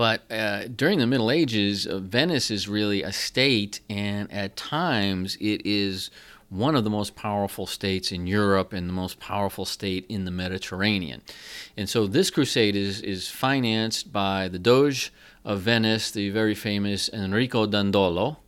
[0.00, 5.36] But uh, during the Middle Ages, uh, Venice is really a state, and at times
[5.42, 6.10] it is
[6.48, 10.30] one of the most powerful states in Europe and the most powerful state in the
[10.30, 11.20] Mediterranean.
[11.76, 15.12] And so this crusade is, is financed by the Doge
[15.44, 18.38] of Venice, the very famous Enrico Dandolo.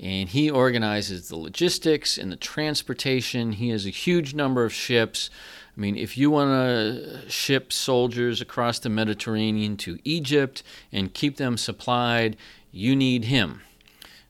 [0.00, 3.52] And he organizes the logistics and the transportation.
[3.52, 5.30] He has a huge number of ships.
[5.76, 11.36] I mean, if you want to ship soldiers across the Mediterranean to Egypt and keep
[11.36, 12.36] them supplied,
[12.70, 13.60] you need him.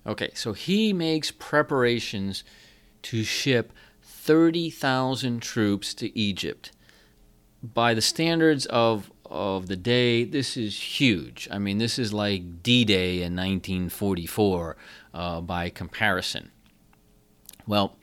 [0.05, 2.43] Okay, so he makes preparations
[3.03, 3.73] to ship
[4.03, 6.73] 30,000 troops to Egypt.
[7.63, 11.49] By the standards of, of the day, this is huge.
[11.51, 14.77] I mean, this is like D Day in 1944
[15.15, 16.51] uh, by comparison.
[17.67, 17.97] Well,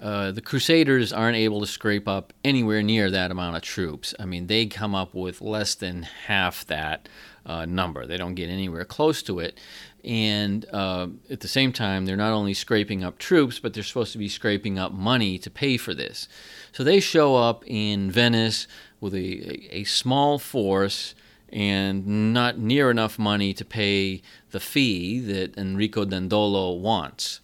[0.00, 4.14] uh, the Crusaders aren't able to scrape up anywhere near that amount of troops.
[4.18, 7.08] I mean, they come up with less than half that
[7.44, 8.06] uh, number.
[8.06, 9.58] They don't get anywhere close to it.
[10.04, 14.12] And uh, at the same time, they're not only scraping up troops, but they're supposed
[14.12, 16.28] to be scraping up money to pay for this.
[16.72, 18.68] So they show up in Venice
[19.00, 21.14] with a, a small force
[21.50, 27.40] and not near enough money to pay the fee that Enrico Dandolo wants.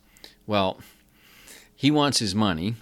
[0.46, 0.78] Well,
[1.84, 2.76] he wants his money,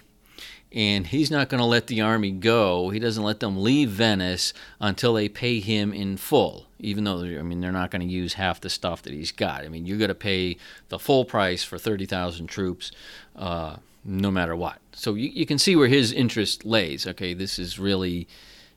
[0.70, 2.90] and he's not going to let the army go.
[2.90, 6.66] He doesn't let them leave Venice until they pay him in full.
[6.78, 9.64] Even though I mean they're not going to use half the stuff that he's got.
[9.64, 10.56] I mean you're going to pay
[10.88, 12.92] the full price for thirty thousand troops,
[13.34, 14.78] uh, no matter what.
[14.92, 17.04] So you, you can see where his interest lays.
[17.04, 18.28] Okay, this is really,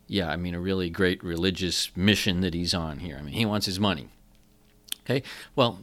[0.07, 3.17] yeah, I mean a really great religious mission that he's on here.
[3.19, 4.09] I mean he wants his money.
[5.05, 5.21] Okay,
[5.55, 5.77] well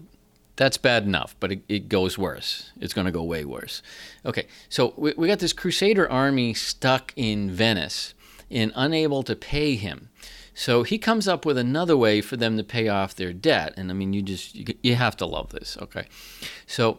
[0.57, 2.73] that's bad enough, but it, it goes worse.
[2.81, 3.83] It's going to go way worse.
[4.25, 8.15] Okay, so we, we got this Crusader army stuck in Venice
[8.51, 10.11] and unable to pay him.
[10.55, 13.73] So he comes up with another way for them to pay off their debt.
[13.77, 16.07] And I mean, you just, you, you have to love this, okay?
[16.67, 16.99] So,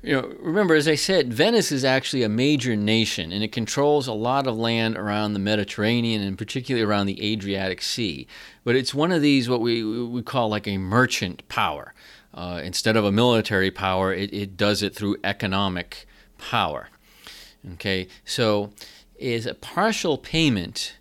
[0.00, 4.06] you know, remember, as I said, Venice is actually a major nation and it controls
[4.06, 8.28] a lot of land around the Mediterranean and particularly around the Adriatic Sea.
[8.62, 11.94] But it's one of these, what we, we call like a merchant power.
[12.34, 16.04] Uh, instead of a military power, it, it does it through economic
[16.36, 16.88] power.
[17.74, 18.72] Okay, so
[19.16, 20.96] is a partial payment.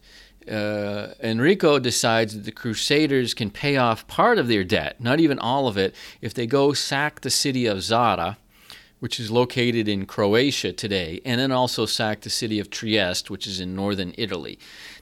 [0.50, 5.40] Uh, Enrico decides that the Crusaders can pay off part of their debt, not even
[5.40, 8.38] all of it, if they go sack the city of Zara,
[9.00, 13.48] which is located in Croatia today, and then also sack the city of Trieste, which
[13.48, 14.58] is in northern Italy.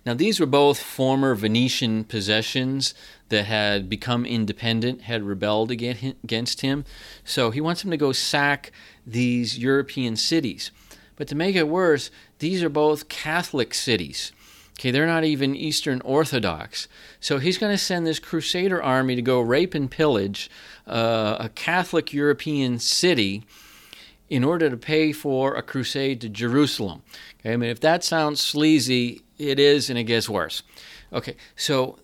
[0.06, 2.96] Now, these were both former Venetian possessions
[3.32, 6.86] that had become independent, had rebelled against him.
[7.26, 8.72] So he wants him to go sack
[9.06, 10.72] these European cities.
[11.16, 14.32] But to make it worse, these are both Catholic cities.
[14.80, 16.88] Okay, they're not even Eastern Orthodox.
[17.20, 20.50] So he's going to send this Crusader army to go rape and pillage
[20.88, 23.44] uh, a Catholic European city
[24.30, 27.04] in order to pay for a crusade to Jerusalem.
[27.40, 30.64] Okay, I mean, if that sounds sleazy, it is, and it gets worse.
[31.14, 32.00] Okay, so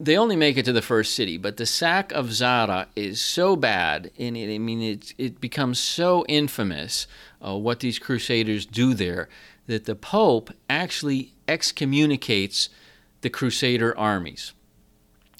[0.00, 3.54] they only make it to the first city, but the sack of Zara is so
[3.54, 7.06] bad, and it, I mean, it, it becomes so infamous
[7.44, 9.28] uh, what these crusaders do there
[9.66, 12.68] that the Pope actually excommunicates
[13.20, 14.52] the crusader armies.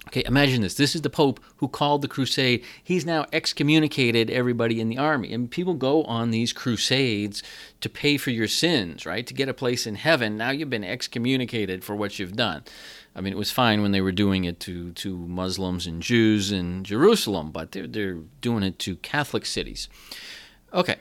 [0.08, 0.74] Okay, imagine this.
[0.74, 2.62] This is the Pope who called the crusade.
[2.82, 5.32] He's now excommunicated everybody in the army.
[5.32, 7.42] And people go on these crusades
[7.80, 9.26] to pay for your sins, right?
[9.26, 10.36] To get a place in heaven.
[10.36, 12.64] Now you've been excommunicated for what you've done.
[13.16, 16.50] I mean, it was fine when they were doing it to, to Muslims and Jews
[16.50, 19.88] in Jerusalem, but they're, they're doing it to Catholic cities.
[20.72, 20.96] Okay.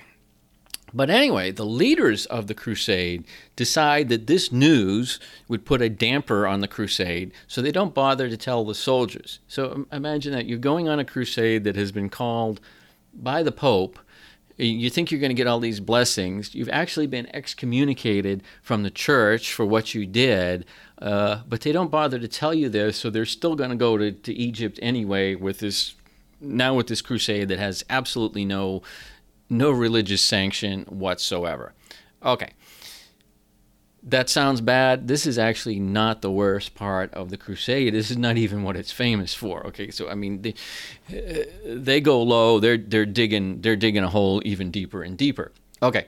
[0.94, 6.46] But anyway, the leaders of the crusade decide that this news would put a damper
[6.46, 9.40] on the crusade, so they don't bother to tell the soldiers.
[9.48, 12.62] So imagine that you're going on a crusade that has been called
[13.12, 13.98] by the Pope.
[14.56, 16.54] You think you're going to get all these blessings.
[16.54, 20.64] You've actually been excommunicated from the church for what you did
[21.04, 23.98] uh, but they don't bother to tell you this, so they're still going to go
[23.98, 25.96] to, Egypt anyway with this
[26.40, 28.82] now with this crusade that has absolutely no
[29.50, 31.74] no religious sanction whatsoever.
[32.24, 32.52] Okay.
[34.02, 35.08] That sounds bad.
[35.08, 37.94] This is actually not the worst part of the crusade.
[37.94, 39.66] This is not even what it's famous for.
[39.68, 40.54] Okay, so I mean, they,
[41.10, 42.60] uh, they go low.
[42.60, 45.52] They're they're digging they're digging a hole even deeper and deeper.
[45.82, 46.08] Okay,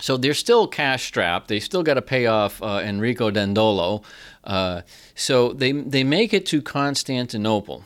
[0.00, 1.48] so they're still cash strapped.
[1.48, 4.02] They still got to pay off uh, Enrico Dandolo.
[4.42, 4.82] Uh,
[5.14, 7.84] so they they make it to Constantinople.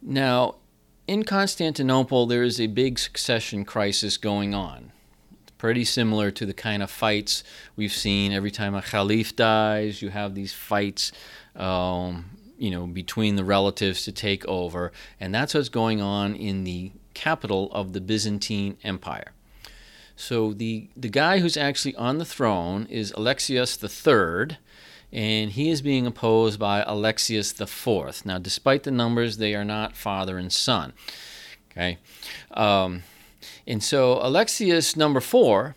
[0.00, 0.56] Now,
[1.06, 4.92] in Constantinople, there is a big succession crisis going on.
[5.42, 7.42] It's pretty similar to the kind of fights
[7.76, 10.00] we've seen every time a caliph dies.
[10.00, 11.12] You have these fights.
[11.56, 16.62] Um, you know, between the relatives to take over, and that's what's going on in
[16.62, 19.32] the capital of the Byzantine Empire.
[20.16, 24.58] So the, the guy who's actually on the throne is Alexius III,
[25.12, 28.24] and he is being opposed by Alexius IV.
[28.24, 30.92] Now, despite the numbers, they are not father and son.
[31.70, 31.98] Okay,
[32.50, 33.02] um,
[33.66, 35.74] and so Alexius number four,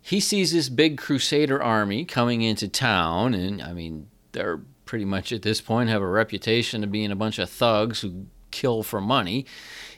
[0.00, 5.32] he sees this big Crusader army coming into town, and I mean they're pretty much
[5.32, 9.00] at this point have a reputation of being a bunch of thugs who kill for
[9.00, 9.46] money,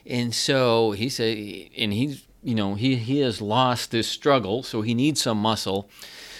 [0.05, 4.81] and so he say, and he's you know he, he has lost this struggle, so
[4.81, 5.89] he needs some muscle.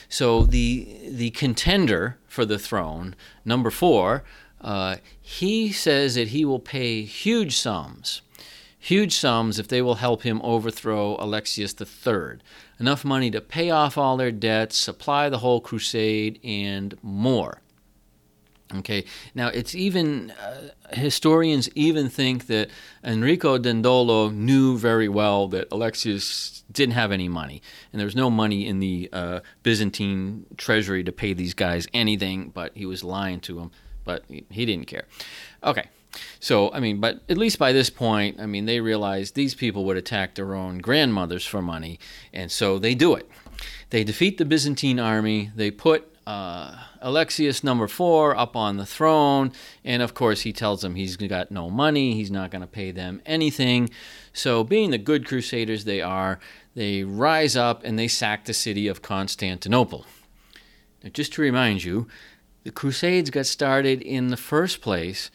[0.10, 4.24] So the the contender for the throne, number four,
[4.62, 8.22] uh, he says that he will pay huge sums,
[8.78, 12.40] huge sums if they will help him overthrow Alexius III.
[12.80, 17.63] enough money to pay off all their debts, supply the whole crusade, and more.
[18.76, 19.06] Okay,
[19.36, 22.70] now it's even, uh, historians even think that
[23.04, 27.62] Enrico Dandolo knew very well that Alexius didn't have any money,
[27.92, 32.50] and there was no money in the uh, Byzantine treasury to pay these guys anything,
[32.50, 33.72] but he was lying to them,
[34.06, 35.06] but he, didn't care.
[35.64, 35.88] Okay,
[36.40, 39.86] so, I mean, but at least by this point, I mean, they realized these people
[39.86, 42.00] would attack their own grandmothers for money,
[42.34, 43.30] and so they do it.
[43.92, 49.52] They defeat the Byzantine army, they put uh, Alexius number four up on the throne,
[49.84, 52.92] and of course he tells them he's got no money, he's not going to pay
[52.92, 53.90] them anything.
[54.32, 56.40] So, being the good crusaders they are,
[56.76, 60.06] they rise up and they sack the city of Constantinople.
[61.04, 62.08] Now, just to remind you,
[62.64, 65.30] the Crusades got started in the first place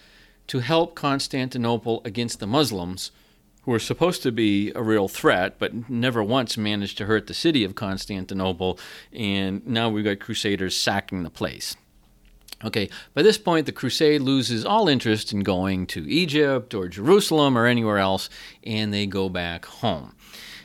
[0.47, 3.11] to help Constantinople against the Muslims,
[3.69, 7.35] who were supposed to be a real threat, but never once managed to hurt the
[7.35, 8.79] city of Constantinople.
[9.12, 11.77] And now we've got Crusaders sacking the place.
[12.64, 17.59] Okay, by this point, the crusade loses all interest in going to Egypt or Jerusalem
[17.59, 18.31] or anywhere else,
[18.64, 20.14] and they go back home.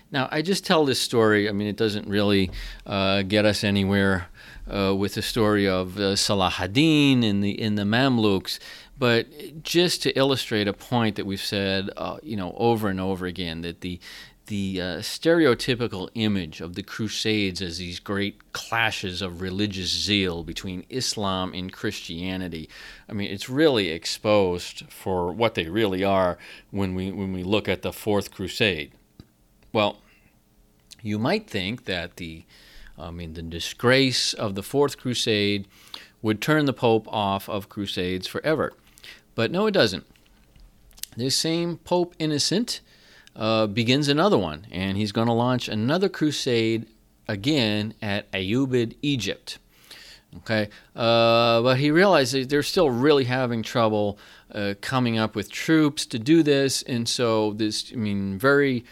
[0.09, 1.49] Now, I just tell this story.
[1.49, 2.51] I mean, it doesn't really
[2.85, 4.29] uh, get us anywhere
[4.73, 8.59] uh, with the story of uh, Salah ad-Din and the in the Mamluks.
[8.97, 13.25] But just to illustrate a point that we've said, uh, you know, over and over
[13.25, 13.99] again, that the
[14.47, 20.85] the uh, stereotypical image of the Crusades as these great clashes of religious zeal between
[20.89, 22.69] Islam and Christianity.
[23.07, 26.37] I mean, it's really exposed for what they really are
[26.71, 28.91] when we when we look at the Fourth Crusade.
[29.71, 29.99] Well,
[31.01, 32.45] you might think that the
[32.97, 35.67] I mean, the disgrace of the Fourth Crusade
[36.21, 38.73] would turn the Pope off of Crusades forever.
[39.35, 40.05] But no, it doesn't.
[41.15, 42.81] This same Pope Innocent
[43.35, 46.87] uh, begins another one, and he's going to launch another crusade
[47.27, 49.57] again at Ayyubid, Egypt.
[50.37, 54.17] Okay, uh, but he realizes they're still really having trouble
[54.51, 58.83] uh, coming up with troops to do this, and so this, I mean, very,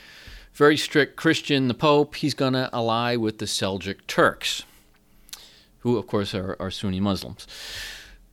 [0.54, 4.64] very strict Christian, the Pope, he's going to ally with the Seljuk Turks,
[5.80, 7.48] who, of course, are, are Sunni Muslims.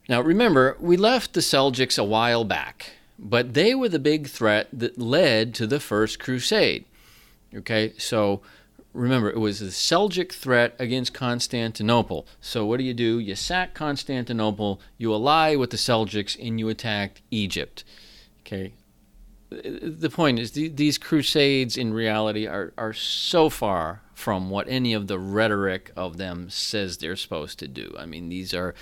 [0.08, 4.68] Now, remember, we left the Seljuks a while back, but they were the big threat
[4.72, 6.86] that led to the First Crusade.
[7.54, 8.40] Okay, so
[8.94, 12.26] remember, it was the Seljuk threat against Constantinople.
[12.40, 13.18] So, what do you do?
[13.18, 17.84] You sack Constantinople, you ally with the Seljuks, and you attack Egypt.
[18.40, 18.72] Okay,
[19.50, 25.06] the point is, these crusades in reality are, are so far from what any of
[25.06, 27.94] the rhetoric of them says they're supposed to do.
[27.96, 28.74] I mean, these are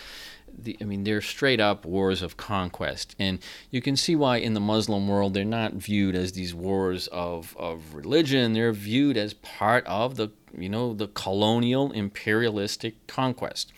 [0.51, 3.15] the, I mean, they're straight up wars of conquest.
[3.19, 3.39] And
[3.71, 7.55] you can see why in the Muslim world they're not viewed as these wars of,
[7.59, 8.55] of religion.
[8.55, 13.75] They're viewed as part of the, you know, the colonial imperialistic conquest.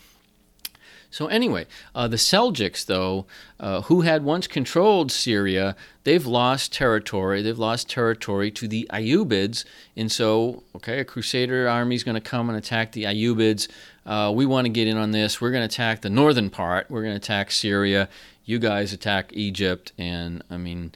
[1.11, 3.25] So anyway, uh, the Seljuks, though,
[3.59, 7.41] uh, who had once controlled Syria, they've lost territory.
[7.41, 9.65] They've lost territory to the Ayyubids,
[9.97, 13.67] and so okay, a Crusader army is going to come and attack the Ayyubids.
[14.05, 15.41] Uh, we want to get in on this.
[15.41, 16.89] We're going to attack the northern part.
[16.89, 18.07] We're going to attack Syria.
[18.45, 20.91] You guys attack Egypt, and I mean,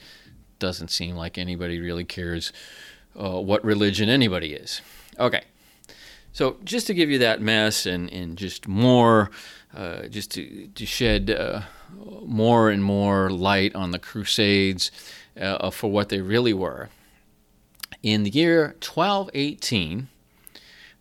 [0.59, 2.53] doesn't seem like anybody really cares
[3.19, 4.81] uh, what religion anybody is.
[5.19, 5.41] Okay.
[6.31, 9.29] So just to give you that mess and, and just more
[9.75, 11.61] uh, just to, to shed uh,
[12.25, 14.91] more and more light on the Crusades
[15.39, 16.89] uh, for what they really were.
[18.01, 20.07] In the year 1218,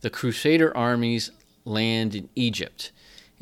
[0.01, 1.31] the Crusader armies
[1.65, 2.93] land in Egypt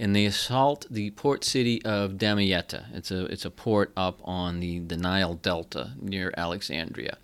[0.01, 2.87] and they assault the port city of Damietta.
[2.95, 7.19] It's a, it's a port up on the, the Nile Delta near Alexandria.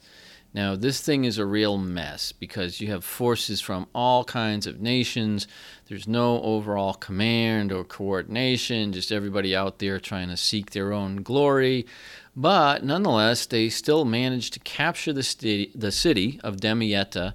[0.57, 4.81] Now, this thing is a real mess because you have forces from all kinds of
[4.81, 5.47] nations.
[5.87, 11.17] There's no overall command or coordination, just everybody out there trying to seek their own
[11.17, 11.87] glory.
[12.35, 17.35] But nonetheless, they still manage to capture the, city, the city of Damietta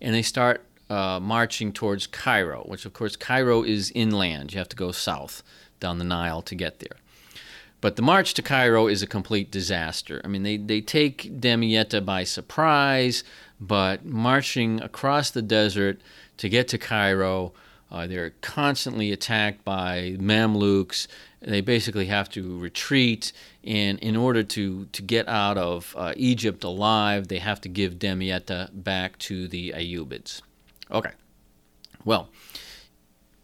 [0.00, 4.52] and they start uh, marching towards Cairo, which, of course, Cairo is inland.
[4.52, 5.42] You have to go south
[5.80, 6.98] down the Nile to get there.
[7.82, 10.22] But the march to Cairo is a complete disaster.
[10.24, 13.24] I mean, they, they take Damietta by surprise,
[13.60, 16.00] but marching across the desert
[16.36, 17.52] to get to Cairo,
[17.90, 21.08] uh, they're constantly attacked by Mamluks.
[21.40, 23.32] They basically have to retreat,
[23.64, 27.98] and in order to, to get out of uh, Egypt alive, they have to give
[27.98, 30.40] Damietta back to the Ayyubids.
[30.88, 31.10] Okay,
[32.04, 32.28] well,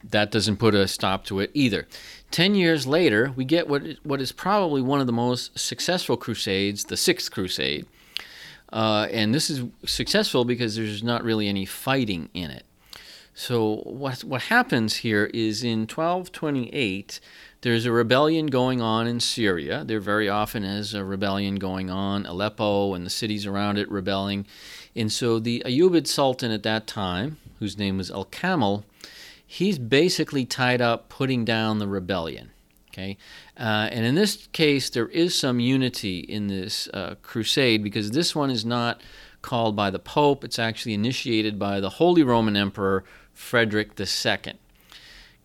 [0.05, 1.89] that doesn't put a stop to it either.
[2.31, 6.85] Ten years later, we get what what is probably one of the most successful crusades,
[6.85, 7.87] the Sixth Crusade,
[8.73, 12.65] uh, and this is successful because there's not really any fighting in it.
[13.35, 17.21] So what what happens here is in 1228
[17.63, 19.83] there's a rebellion going on in Syria.
[19.85, 24.47] There very often is a rebellion going on, Aleppo and the cities around it rebelling.
[24.95, 28.85] And so the Ayyubid Sultan at that time, whose name was Al Kamel,
[29.49, 32.51] he's basically tied up putting down the rebellion.
[32.93, 33.17] Okay,
[33.59, 38.35] uh, and in this case, there is some unity in this uh, crusade because this
[38.35, 39.01] one is not
[39.41, 40.45] called by the Pope.
[40.45, 44.55] It's actually initiated by the Holy Roman Emperor Frederick II.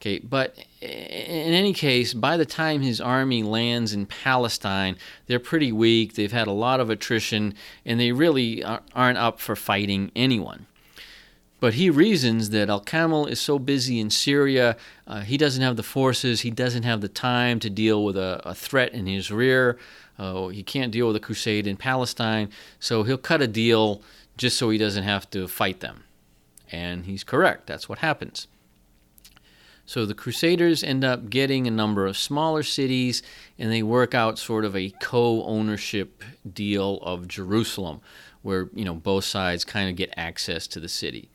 [0.01, 4.97] Okay, but in any case, by the time his army lands in Palestine,
[5.28, 6.16] they're pretty weak.
[6.16, 7.54] They've had a lot of attrition,
[7.86, 10.66] and they really aren't up for fighting anyone.
[11.64, 14.76] But he reasons that Al Kamel is so busy in Syria,
[15.07, 18.41] uh, he doesn't have the forces, he doesn't have the time to deal with a,
[18.43, 19.78] a threat in his rear.
[20.20, 22.49] Uh, he can't deal with a crusade in Palestine,
[22.82, 24.01] so he'll cut a deal
[24.36, 26.03] just so he doesn't have to fight them.
[26.70, 28.47] And he's correct, that's what happens.
[29.86, 33.24] So the Crusaders end up getting a number of smaller cities
[33.57, 38.01] and they work out sort of a co ownership deal of Jerusalem
[38.41, 41.30] where you know both sides kind of get access to the city.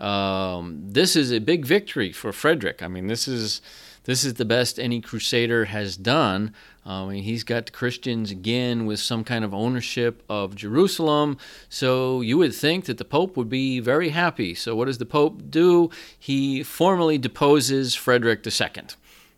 [0.00, 2.82] Um, this is a big victory for Frederick.
[2.82, 3.60] I mean, this is
[4.04, 6.54] this is the best any crusader has done.
[6.86, 11.36] I mean, he's got the Christians again with some kind of ownership of Jerusalem.
[11.68, 14.54] So you would think that the Pope would be very happy.
[14.54, 15.90] So what does the Pope do?
[16.18, 18.84] He formally deposes Frederick II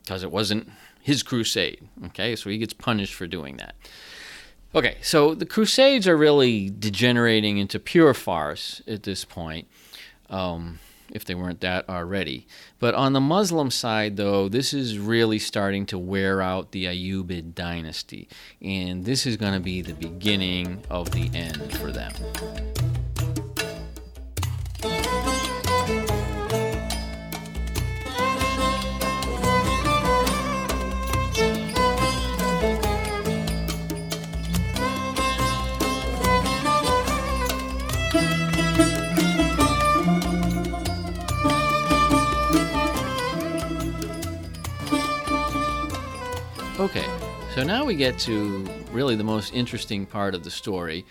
[0.03, 0.71] because it wasn't
[1.03, 1.89] his crusade.
[2.07, 3.75] Okay, so he gets punished for doing that.
[4.75, 9.69] Okay, so the Crusades are really degenerating into pure farce at this point,
[10.33, 10.79] um,
[11.13, 12.47] if they weren't that already.
[12.79, 17.55] But on the Muslim side, though, this is really starting to wear out the Ayyubid
[17.55, 18.29] dynasty,
[18.61, 22.13] and this is going to be the beginning of the end for them.
[47.73, 51.07] Now we get to really the most interesting part of the story.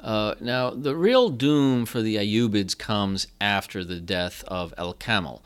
[0.00, 5.42] Uh, now, the real doom for the Ayyubids comes after the death of El Kamel.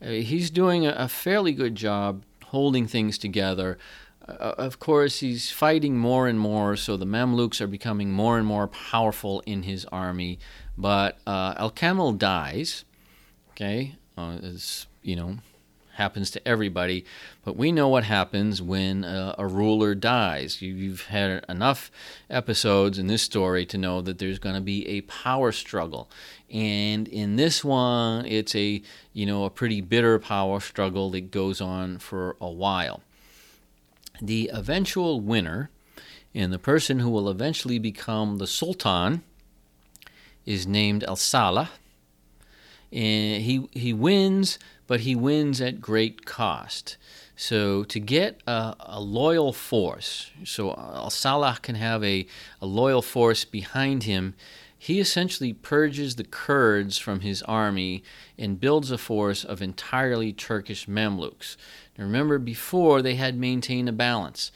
[0.00, 3.78] Uh, he's doing a, a, fairly good job holding things together.
[4.28, 8.46] Uh, of course, he's fighting more and more, so the Mamluks are becoming more and
[8.46, 10.38] more powerful in his army.
[10.78, 12.84] But uh, El Kamel dies.
[13.50, 15.38] Okay, uh, as you know,
[15.94, 17.04] happens to everybody,
[17.44, 20.62] but we know what happens when a, a ruler dies.
[20.62, 21.90] You, you've had enough
[22.30, 26.10] episodes in this story to know that there's going to be a power struggle,
[26.50, 28.82] and in this one, it's a
[29.12, 33.00] you know a pretty bitter power struggle that goes on for a while.
[34.20, 35.70] The eventual winner,
[36.34, 39.22] and the person who will eventually become the sultan,
[40.46, 41.70] is named Al Salah
[42.92, 46.96] and he he wins, but he wins at great cost.
[47.36, 52.26] So to get a, a loyal force, so Al Salah can have a,
[52.60, 54.34] a loyal force behind him.
[54.78, 58.02] He essentially purges the Kurds from his army
[58.36, 61.56] and builds a force of entirely Turkish Mamluks.
[61.96, 64.50] Now remember, before they had maintained a balance.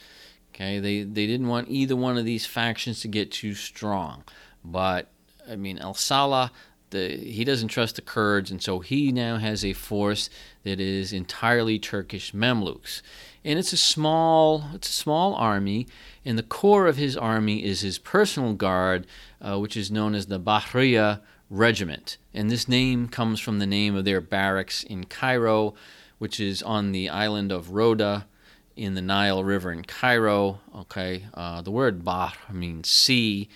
[0.53, 4.23] Okay, they they didn't want either one of these factions to get too strong.
[4.65, 5.09] But
[5.49, 6.51] I mean, Al Salah
[6.89, 10.29] the he doesn't trust the Kurds, and so he now has a force
[10.63, 13.01] that is entirely Turkish Mamluks,
[13.43, 15.87] and it's a small it's a small army.
[16.25, 19.07] And the core of his army is his personal guard,
[19.41, 23.95] uh, which is known as the Bahriya Regiment, and this name comes from the name
[23.95, 25.73] of their barracks in Cairo,
[26.17, 28.27] which is on the island of Rhoda
[28.75, 30.59] in the Nile River in Cairo.
[30.75, 33.49] Okay, uh, the word Bahr means sea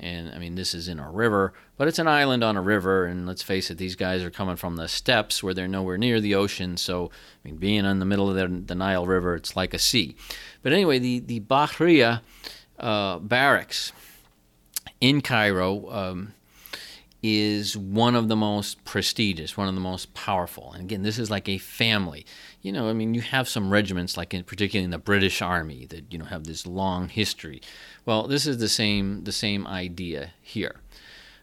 [0.00, 3.04] and I mean, this is in a river, but it's an island on a river.
[3.04, 6.20] And let's face it, these guys are coming from the steppes where they're nowhere near
[6.20, 6.76] the ocean.
[6.76, 7.06] So,
[7.44, 10.14] I mean, being in the middle of the, the Nile River, it's like a sea.
[10.62, 12.20] But anyway, the, the Bahriya
[12.78, 13.92] uh, barracks
[15.00, 16.34] in Cairo um,
[17.22, 20.72] is one of the most prestigious, one of the most powerful.
[20.72, 22.24] And again, this is like a family.
[22.62, 25.86] You know, I mean, you have some regiments, like in particularly in the British Army,
[25.86, 27.60] that you know have this long history.
[28.08, 30.76] Well, this is the same the same idea here.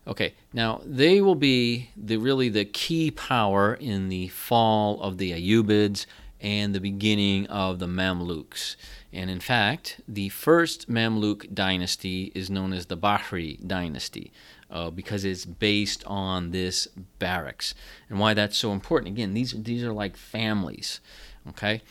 [0.08, 5.32] Okay, now they will be the really the key power in the fall of the
[5.32, 6.08] Ayyubids
[6.42, 8.78] and the beginning of the Mamluks.
[9.14, 14.32] And in fact, the first Mamluk dynasty is known as the Bahri dynasty.
[14.70, 16.88] uh, because it's based on this
[17.20, 17.76] barracks.
[18.10, 19.14] And why that's so important.
[19.14, 21.00] Again, these, these are like families.
[21.50, 21.82] Okay?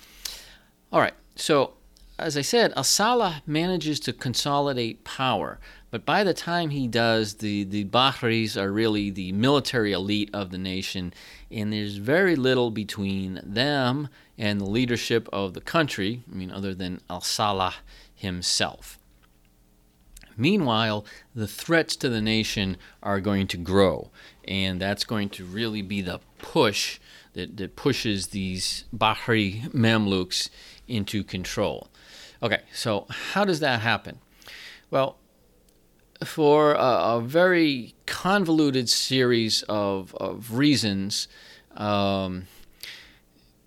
[0.93, 1.15] All right.
[1.37, 1.75] So,
[2.19, 5.59] as I said, As-Salih manages to consolidate power.
[5.91, 10.51] But by the time he does, the, the Bahris are really the military elite of
[10.51, 11.13] the nation,
[11.51, 16.75] and there's very little between them and the leadership of the country, I mean, other
[16.75, 17.75] than Al Salah
[18.15, 18.99] himself.
[20.37, 21.05] Meanwhile,
[21.35, 24.11] the threats to the nation are going to grow,
[24.47, 26.99] and that's going to really be the push
[27.35, 30.49] that, that pushes these Bahri Mamluks
[30.89, 31.89] into control.
[32.45, 34.19] Okay, so how does that happen?
[34.91, 35.17] Well,
[36.23, 41.27] for a, a very convoluted series of, of reasons,
[41.75, 42.47] um,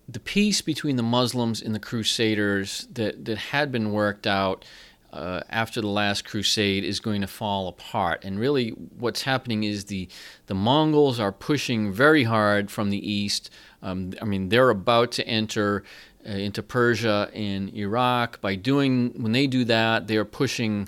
[0.07, 4.63] the peace between the Muslims and the Crusaders that, that had been worked out
[5.11, 8.23] uh, after the last crusade is going to fall apart.
[8.23, 10.07] And really, what's happening is the,
[10.45, 13.49] the Mongols are pushing very hard from the east.
[13.81, 15.83] Um, I mean, they're about to enter
[16.27, 18.41] into Persia and Iraq.
[18.41, 20.87] By doing, when they do that, they are pushing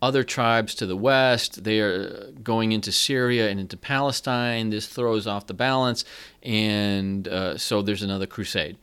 [0.00, 1.62] other tribes to the west.
[1.62, 4.70] They are going into Syria and into Palestine.
[4.70, 6.04] This throws off the balance,
[6.42, 8.76] and uh, so there's another crusade.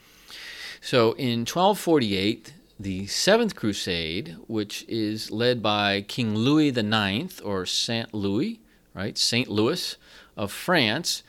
[0.82, 8.14] So in 1248, the Seventh Crusade, which is led by King Louis IX, or Saint
[8.14, 8.62] Louis,
[8.94, 9.98] right, Saint Louis
[10.38, 11.24] of France,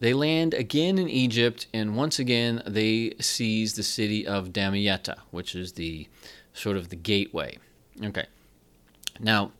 [0.00, 5.54] they land again in Egypt, and once again they seize the city of Damietta, which
[5.54, 6.08] is the
[6.52, 7.58] sort of the gateway.
[8.02, 8.26] Okay.
[9.18, 9.52] Now,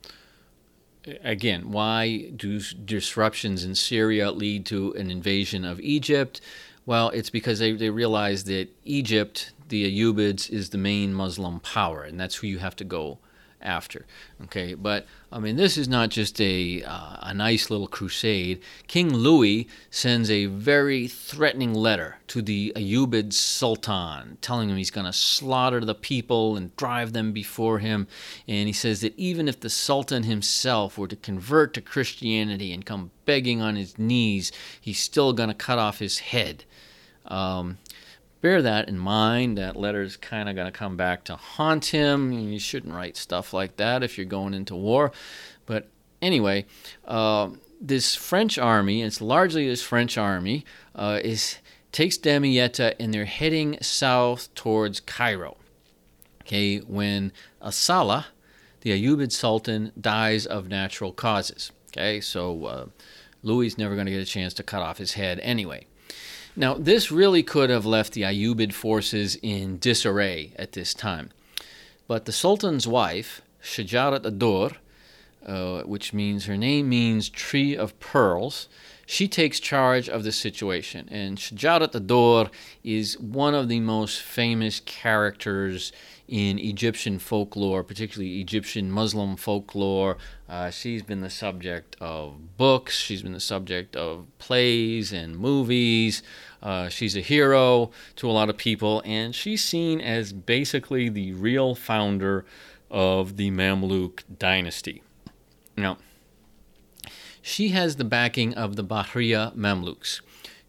[1.23, 6.41] again, why do disruptions in Syria lead to an invasion of Egypt?
[6.87, 12.03] Well, it's because they, they realize that Egypt, the Ayyubids, is the main Muslim power,
[12.03, 13.19] and that's who you have to go
[13.63, 14.07] after.
[14.45, 18.61] Okay, but I mean, this is not just a uh, a nice little crusade.
[18.87, 25.07] King Louis sends a very threatening letter to the Ayyubid Sultan, telling him he's going
[25.07, 28.07] to slaughter the people and drive them before him.
[28.49, 32.85] And he says that even if the Sultan himself were to convert to Christianity and
[32.85, 36.65] come begging on his knees, he's still going to cut off his head.
[37.27, 37.79] Um,
[38.41, 39.59] bear that in mind.
[39.59, 42.33] That letter's kind of going to come back to haunt him.
[42.33, 45.13] You shouldn't write stuff like that if you're going into war.
[45.67, 45.89] But
[46.21, 46.67] anyway,
[47.05, 50.65] uh, this French army, it's largely this French army,
[50.95, 51.59] uh, is
[51.93, 55.57] takes Damietta and they're heading south towards Cairo.
[56.43, 57.33] Okay, when
[57.63, 58.27] As-Salih,
[58.81, 61.73] the Ayyubid Sultan, dies of natural causes.
[61.89, 62.87] Okay, so uh,
[63.43, 65.87] Louis is never going to get a chance to cut off his head anyway.
[66.61, 71.31] Now, this really could have left the Ayyubid forces in disarray at this time.
[72.07, 74.73] But the Sultan's wife, Shajarat ad-Dur,
[75.47, 78.69] uh, which means her name means tree of pearls,
[79.07, 81.09] she takes charge of the situation.
[81.11, 82.51] And Shajarat ad-Dur
[82.85, 85.93] is one of the most famous characters
[86.29, 90.17] in Egyptian folklore, particularly Egyptian Muslim folklore.
[90.49, 96.23] Uh, she's been the subject of books, she's been the subject of plays and movies.
[96.63, 101.33] Uh, she's a hero to a lot of people, and she's seen as basically the
[101.33, 102.45] real founder
[102.91, 105.03] of the Mamluk dynasty.
[105.77, 105.99] Now,
[107.41, 110.21] she has the backing of the Bahriya Mamluks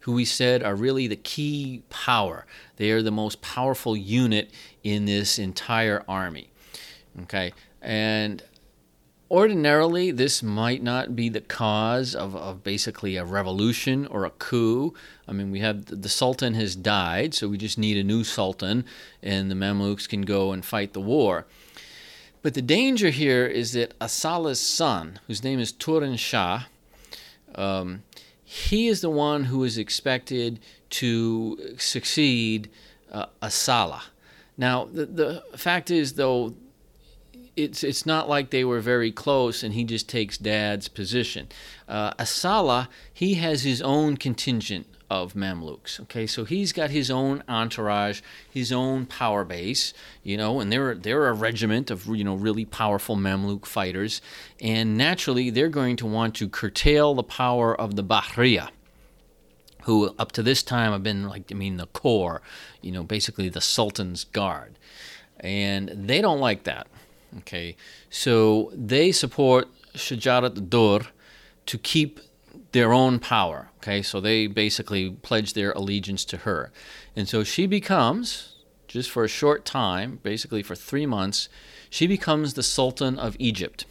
[0.02, 2.44] who we said are really the key power.
[2.76, 4.50] They are the most powerful unit
[4.82, 6.50] in this entire army.
[7.22, 8.42] Okay, and
[9.32, 14.92] ordinarily this might not be the cause of, of basically a revolution or a coup.
[15.26, 18.84] I mean, we have the Sultan has died, so we just need a new Sultan,
[19.22, 21.46] and the Mamluks can go and fight the war.
[22.42, 26.64] But the danger here is that As-Salih's son, whose name is Turan Shah,
[27.54, 28.02] um,
[28.44, 30.60] he is the one who is expected
[30.90, 32.68] to succeed
[33.10, 34.02] uh, As-Salih.
[34.58, 36.54] Now, the, the fact is, though,
[37.56, 41.48] it's it's not like they were very close and he just takes dad's position.
[41.88, 46.00] Uh, As-Salih, he has his own contingent of Mamluks.
[46.00, 49.92] Okay, so he's got his own entourage, his own power base,
[50.22, 54.22] you know, and they're they're a regiment of you know really powerful Mamluk fighters,
[54.58, 58.70] and naturally they're going to want to curtail the power of the Bahriya,
[59.82, 62.40] who up to this time have been like I mean the core,
[62.80, 64.78] you know, basically the Sultan's guard,
[65.40, 66.86] and they don't like that.
[67.38, 67.76] Okay,
[68.10, 71.00] so they support Shajarat Dur
[71.66, 72.20] to keep
[72.72, 73.70] their own power.
[73.78, 76.72] Okay, so they basically pledge their allegiance to her.
[77.16, 78.56] And so she becomes,
[78.86, 81.48] just for a short time, basically for three months,
[81.90, 83.86] she becomes the Sultan of Egypt.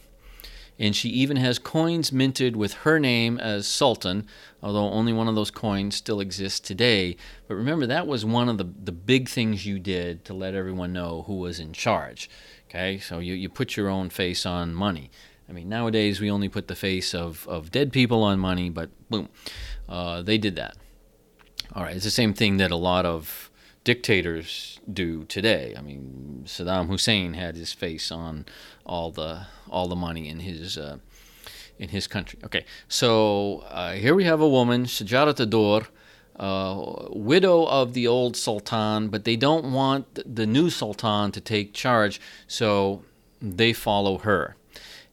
[0.78, 4.26] And she even has coins minted with her name as Sultan,
[4.62, 7.16] although only one of those coins still exists today.
[7.46, 10.92] But remember, that was one of the, the big things you did to let everyone
[10.92, 12.28] know who was in charge.
[12.74, 15.10] Okay, so you, you put your own face on money.
[15.46, 18.88] I mean, nowadays we only put the face of, of dead people on money, but
[19.10, 19.28] boom,
[19.90, 20.78] uh, they did that.
[21.74, 23.50] All right, it's the same thing that a lot of
[23.84, 25.74] dictators do today.
[25.76, 28.46] I mean, Saddam Hussein had his face on
[28.86, 30.96] all the all the money in his uh,
[31.78, 32.38] in his country.
[32.42, 35.88] Okay, so uh, here we have a woman, Shajarat ad-Dawr,
[36.36, 41.72] uh, widow of the old sultan, but they don't want the new sultan to take
[41.72, 43.02] charge, so
[43.40, 44.56] they follow her.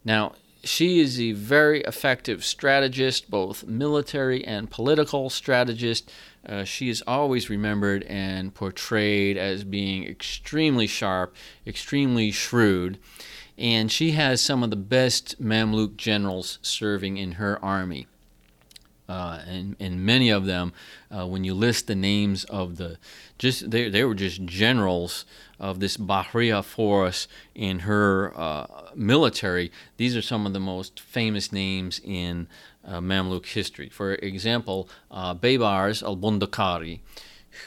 [0.04, 6.12] Now, she is a very effective strategist, both military and political strategist.
[6.46, 12.98] Uh, she is always remembered and portrayed as being extremely sharp, extremely shrewd,
[13.58, 18.08] and she has some of the best Mamluk generals serving in her army.
[19.10, 20.72] Uh, and, and many of them,
[21.10, 22.98] uh, when you list the names of the,
[23.40, 25.26] just they, they were just generals
[25.60, 29.72] of this Bahriya force in her uh, military.
[29.98, 32.48] These are some of the most famous names in
[32.86, 33.90] uh, Mamluk history.
[33.90, 37.00] For example, uh, Baybars al-Bundakari,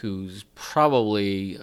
[0.01, 1.59] who's probably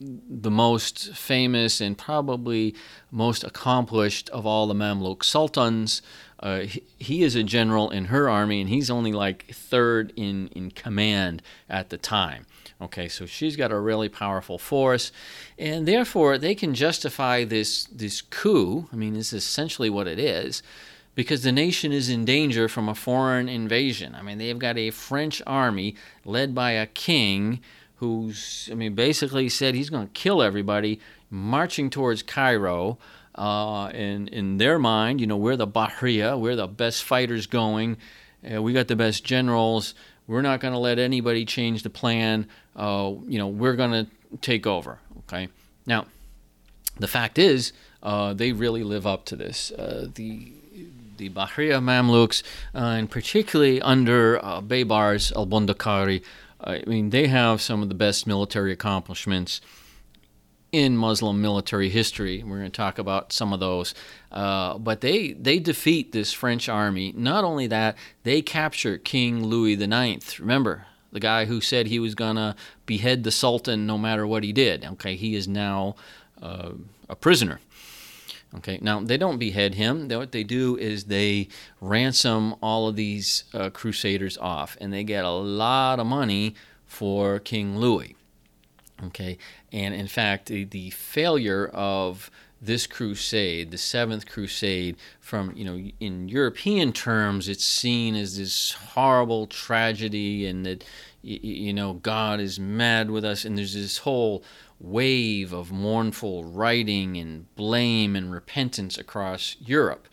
[0.00, 2.74] the most famous and probably
[3.10, 6.00] most accomplished of all the Mamluk sultans.
[6.40, 10.48] Uh, he, he, is a general in her army, and he's only like third in,
[10.48, 12.46] in command at the time.
[12.80, 15.12] Okay, so she's got a really powerful force,
[15.58, 18.88] and therefore they can justify this this coup.
[18.90, 20.62] I mean, this is essentially what it is,
[21.14, 24.14] because the nation is in danger from a foreign invasion.
[24.14, 27.60] I mean, they've got a French army led by a king
[27.96, 32.96] who's, I mean, basically said he's going to kill everybody, marching towards Cairo.
[33.34, 37.96] Uh, in in their mind, you know, we're the Bahriya, we're the best fighters going,
[38.52, 39.94] uh, we got the best generals.
[40.26, 42.46] We're not going to let anybody change the plan.
[42.76, 44.06] Uh, you know, we're going to
[44.40, 44.98] take over.
[45.20, 45.48] Okay.
[45.86, 46.06] Now,
[46.98, 47.72] the fact is,
[48.02, 49.72] uh, they really live up to this.
[49.72, 50.52] Uh, the
[51.16, 52.42] the Bahriya Mamluks,
[52.74, 56.22] uh, and particularly under uh, Baybars al Bundakari,
[56.62, 59.60] I mean, they have some of the best military accomplishments
[60.72, 62.42] in Muslim military history.
[62.42, 63.94] We're going to talk about some of those.
[64.30, 67.12] Uh, but they, they defeat this French army.
[67.16, 70.40] Not only that, they capture King Louis IX.
[70.40, 72.54] Remember, the guy who said he was going to
[72.86, 74.84] behead the Sultan no matter what he did.
[74.84, 75.96] Okay, he is now
[76.40, 76.72] uh,
[77.08, 77.60] a prisoner.
[78.56, 80.08] Okay, now they don't behead him.
[80.08, 81.48] What they do is they
[81.80, 87.38] ransom all of these uh, crusaders off, and they get a lot of money for
[87.38, 88.16] King Louis.
[89.06, 89.38] Okay,
[89.72, 92.30] and in fact, the, failure of
[92.60, 98.72] this crusade, the seventh crusade, from you know, in European terms, it's seen as this
[98.72, 100.84] horrible tragedy, and that
[101.22, 104.44] you know God is mad with us, and there's this whole
[104.78, 110.08] wave of mournful writing and blame and repentance across Europe.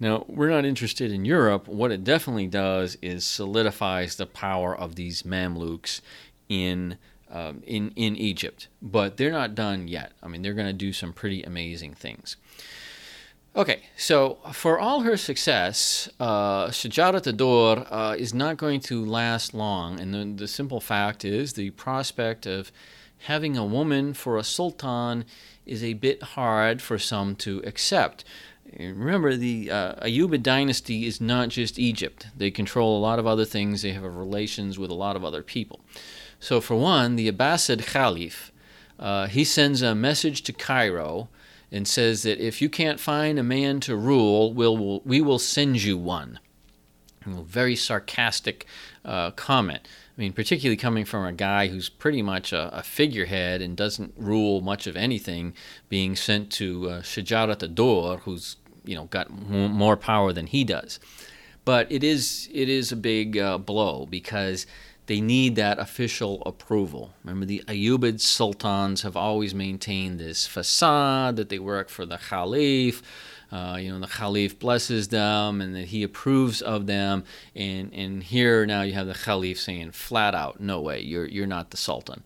[0.00, 1.68] Now, we're not interested in Europe.
[1.68, 6.00] What it definitely does is solidifies the power of these Mamluks
[6.48, 6.98] in
[7.34, 8.68] um, in in Egypt.
[8.80, 10.12] But they're not done yet.
[10.22, 12.36] I mean, they're going to do some pretty amazing things.
[13.56, 19.54] Okay, so for all her success, uh, Shajarat ad-Dawr uh, is not going to last
[19.54, 22.72] long, and the, the simple fact is the prospect of
[23.18, 25.24] having a woman for a sultan
[25.66, 28.24] is a bit hard for some to accept.
[28.76, 32.26] Remember, the uh, Ayyubid dynasty is not just Egypt.
[32.36, 33.82] They control a lot of other things.
[33.82, 35.80] They have relations with a lot of other people.
[36.44, 38.52] So, for one, the Abbasid Caliph,
[38.98, 41.30] uh, he sends a message to Cairo
[41.72, 45.96] and says that if you can't find a man to rule, we'll, we'll send you
[45.96, 46.38] one.
[47.24, 48.66] A very sarcastic
[49.06, 49.88] uh, comment.
[50.18, 54.12] I mean, particularly coming from a guy who's pretty much a, a figurehead and doesn't
[54.18, 55.54] rule much of anything,
[55.88, 60.62] being sent to uh, Shajarat ad-Dawr, who's you know got m- more power than he
[60.62, 61.00] does.
[61.64, 64.66] But it is it is a big uh, blow because
[65.06, 67.12] they need that official approval.
[67.24, 73.02] Remember, the Ayyubid sultans have always maintained this facade that they work for the Caliph
[73.54, 77.22] uh, you know, the Caliph blesses them and that he approves of them.
[77.54, 81.46] And, and here now you have the Caliph saying flat out, no way, you're, you're
[81.46, 82.24] not the Sultan.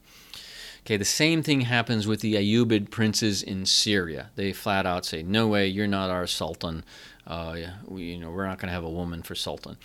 [0.87, 4.31] Okay, the same thing happens with the Ayyubid princes in Syria.
[4.37, 6.83] They flat out say, no way, you're not our Sultan.
[7.27, 7.59] Uh,
[7.95, 9.77] you know, we're not going to have a woman for Sultan.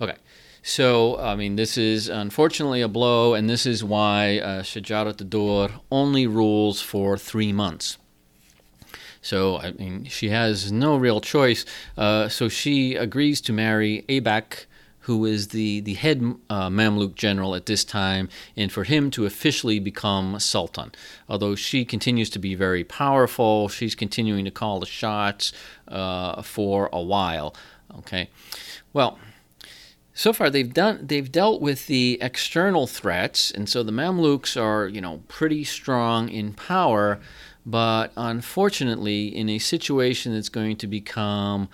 [0.00, 0.16] Okay.
[0.68, 5.70] So, I mean, this is unfortunately a blow, and this is why uh, Shajarat ad-Dawr
[5.90, 7.96] only rules for three months.
[9.22, 11.64] So, I mean, she has no real choice.
[11.96, 14.66] Uh, so she agrees to marry Aybak,
[15.00, 19.24] who is the, the head uh, Mamluk general at this time, and for him to
[19.24, 20.92] officially become Sultan.
[21.30, 25.50] Although she continues to be very powerful, she's continuing to call the shots
[25.88, 27.54] uh, for a while.
[28.00, 28.28] Okay,
[28.92, 29.18] well,
[30.18, 34.88] so far they've done they've dealt with the external threats, and so the Mamluks are
[34.88, 37.20] you know pretty strong in power,
[37.64, 41.68] but unfortunately in a situation that's going to become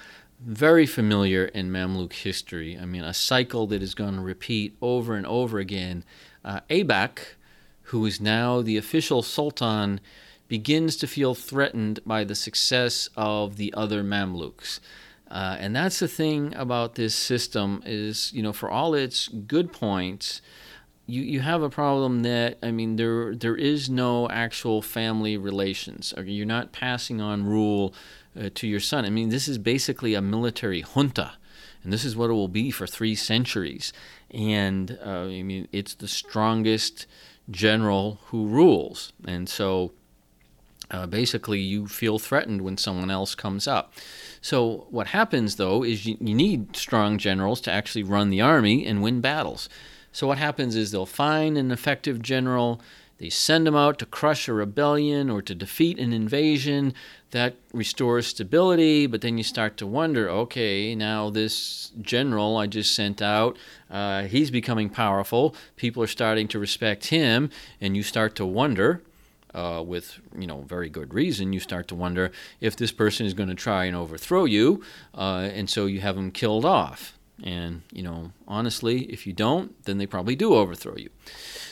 [0.45, 2.78] very familiar in Mamluk history.
[2.78, 6.05] I mean, a cycle that is going to repeat over and over again.
[6.45, 7.20] Uh, Aybak,
[7.84, 10.01] who is now the official sultan,
[10.49, 14.80] begins to feel threatened by the success of the other Mamluks.
[15.31, 19.72] Uh, and that's the thing about this system is, you know, for all its good
[19.72, 20.41] points,
[21.07, 26.14] you, you have a problem that I mean there there is no actual family relations.
[26.25, 27.95] You're not passing on rule
[28.39, 29.05] uh, to your son.
[29.05, 31.33] I mean, this is basically a military junta,
[31.83, 33.93] and this is what it will be for three centuries.
[34.31, 37.07] And uh, I mean, it's the strongest
[37.51, 39.93] general who rules, and so
[40.91, 43.93] uh, basically you feel threatened when someone else comes up.
[44.41, 48.87] So what happens though is you, you need strong generals to actually run the army
[48.87, 49.68] and win battles.
[50.12, 52.80] So what happens is they'll find an effective general
[53.18, 56.95] they send him out to crush a rebellion or to defeat an invasion.
[57.30, 62.95] That restores stability, but then you start to wonder okay, now this general I just
[62.95, 63.57] sent out,
[63.91, 65.55] uh, he's becoming powerful.
[65.76, 69.03] People are starting to respect him, and you start to wonder.
[69.55, 73.35] Uh, with you know very good reason, you start to wonder if this person is
[73.35, 74.83] going to try and overthrow you,
[75.15, 77.17] uh, and so you have them killed off.
[77.43, 81.11] And you know, honestly, if you don't, then they probably do overthrow you.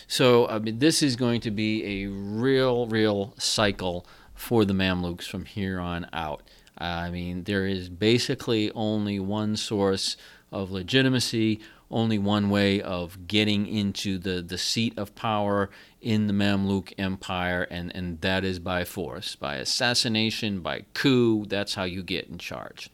[0.06, 5.28] So I mean, this is going to be a real, real cycle for the Mamluks
[5.28, 6.42] from here on out.
[6.78, 10.16] I mean, there is basically only one source
[10.50, 11.60] of legitimacy,
[11.92, 15.70] only one way of getting into the, the seat of power
[16.00, 21.44] in the Mamluk Empire, and, and that is by force, by assassination, by coup.
[21.46, 22.90] That's how you get in charge.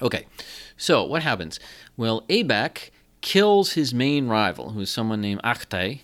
[0.00, 0.26] Okay,
[0.76, 1.60] so what happens?
[1.96, 2.90] Well, Aybak
[3.20, 6.00] kills his main rival, who is someone named Akhtay,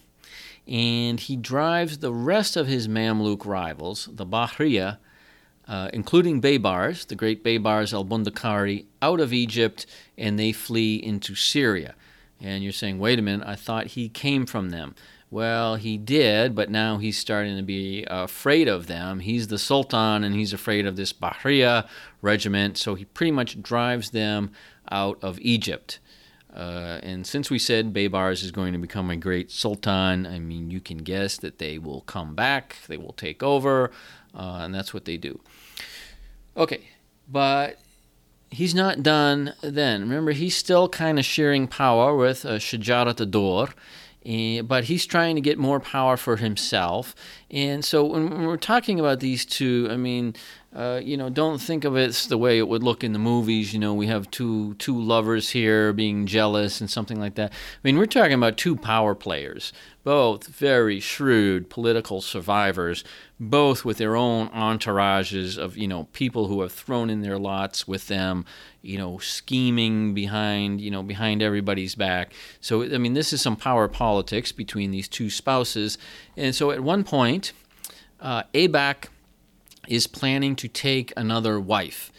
[0.66, 4.98] and he drives the rest of his Mamluk rivals, the Bahriya,
[5.70, 9.86] uh, including Baybars, the great Baybars al Bundakari, out of Egypt,
[10.18, 11.94] and they flee into Syria.
[12.40, 14.96] And you're saying, wait a minute, I thought he came from them.
[15.30, 19.20] Well, he did, but now he's starting to be afraid of them.
[19.20, 21.86] He's the Sultan and he's afraid of this Bahriya
[22.20, 24.50] regiment, so he pretty much drives them
[24.90, 26.00] out of Egypt.
[26.52, 30.72] Uh, and since we said Baybars is going to become a great sultan, I mean,
[30.72, 33.92] you can guess that they will come back, they will take over,
[34.34, 35.38] uh, and that's what they do.
[36.56, 36.88] Okay,
[37.28, 37.78] but
[38.50, 40.02] he's not done then.
[40.02, 43.68] Remember, he's still kind of sharing power with uh, Shajarat ad-Dawr,
[44.26, 47.14] eh, but he's trying to get more power for himself.
[47.50, 50.34] And so when we're talking about these two, I mean,
[50.74, 53.72] uh, you know, don't think of it the way it would look in the movies.
[53.72, 57.52] You know, we have two two lovers here being jealous and something like that.
[57.52, 59.72] I mean, we're talking about two power players,
[60.04, 63.02] both very shrewd political survivors,
[63.40, 67.88] both with their own entourages of you know people who have thrown in their lots
[67.88, 68.44] with them,
[68.82, 72.34] you know, scheming behind you know behind everybody's back.
[72.60, 75.96] So I mean, this is some power politics between these two spouses,
[76.36, 77.52] and so at one point,
[78.20, 79.06] uh, Aybak
[79.88, 82.12] is planning to take another wife.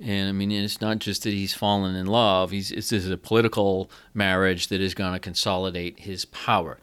[0.00, 3.16] And I mean, it's not just that he's fallen in love, he's, this is a
[3.16, 6.78] political marriage that is going to consolidate his power.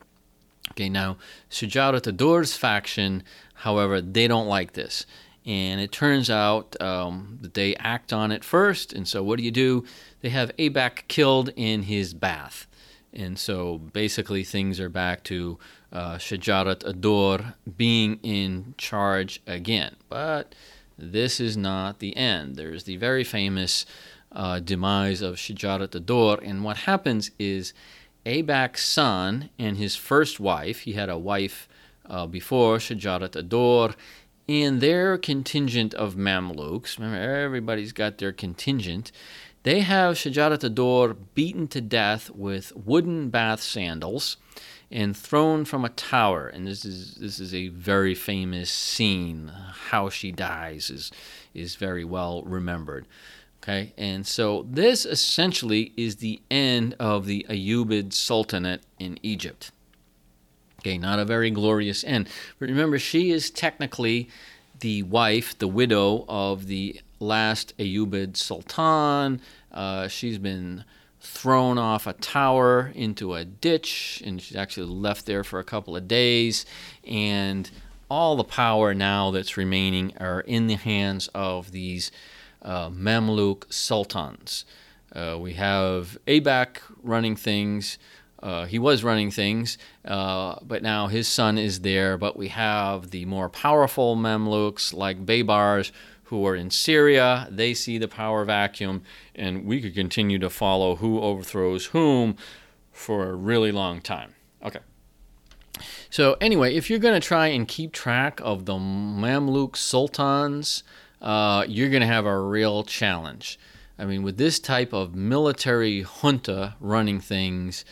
[0.72, 1.18] Okay, now,
[1.50, 3.24] Shajarat ad-Dawr's faction,
[3.66, 5.08] however, they don't like this.
[5.44, 8.94] And it turns out um, that they act on it first.
[8.94, 9.84] And so, what do you do?
[10.22, 12.68] They have Aybak killed in his bath.
[13.12, 15.58] And so, basically, things are back to
[15.92, 19.96] uh, Shajarat ad-Dawr being in charge again.
[20.10, 20.54] But
[20.98, 22.56] this is not the end.
[22.56, 23.86] There's the very famous
[24.32, 27.74] uh, demise of Shajarat ad-Dawr, and what happens is
[28.26, 31.68] Aybak's son and his first wife, he had a wife
[32.10, 33.96] uh, before Shajarat ad-Dawr,
[34.48, 39.12] and their contingent of Mamluks, remember everybody's got their contingent,
[39.64, 44.38] they have Shajarat ad-Dawr beaten to death with wooden bath sandals
[44.92, 46.48] and thrown from a tower.
[46.48, 49.52] And this is this is a very famous scene.
[49.90, 51.12] How she dies is
[51.54, 53.08] is very well remembered.
[53.64, 59.72] Okay, and so this essentially is the end of the Ayyubid Sultanate in Egypt.
[60.86, 62.30] Okay, not a very glorious end.
[62.60, 64.30] But remember, she is technically
[64.82, 69.42] the wife, the widow of the last Ayyubid Sultan.
[69.72, 70.84] Uh, she's been
[71.20, 75.96] thrown off a tower into a ditch, and she's actually left there for a couple
[75.96, 76.68] of days.
[77.04, 77.68] And
[78.08, 82.12] all the power now that's remaining are in the hands of these
[82.62, 84.66] uh, Mamluk sultans.
[85.12, 87.98] Uh, we have Aybak running things.
[88.46, 89.76] Uh, he was running things,
[90.06, 92.16] uh, but now his son is there.
[92.16, 95.92] But we have the more powerful Mamluks like Baybars
[96.26, 97.48] who are in Syria.
[97.50, 99.02] They see the power vacuum,
[99.34, 102.38] and we could continue to follow who overthrows whom
[102.92, 104.36] for a really long time.
[104.64, 104.82] Okay.
[106.12, 110.84] So, anyway, if you're going to try and keep track of the Mamluk sultans,
[111.20, 113.58] uh, you're going to have a real challenge.
[113.98, 117.86] I mean, with this type of military junta running things,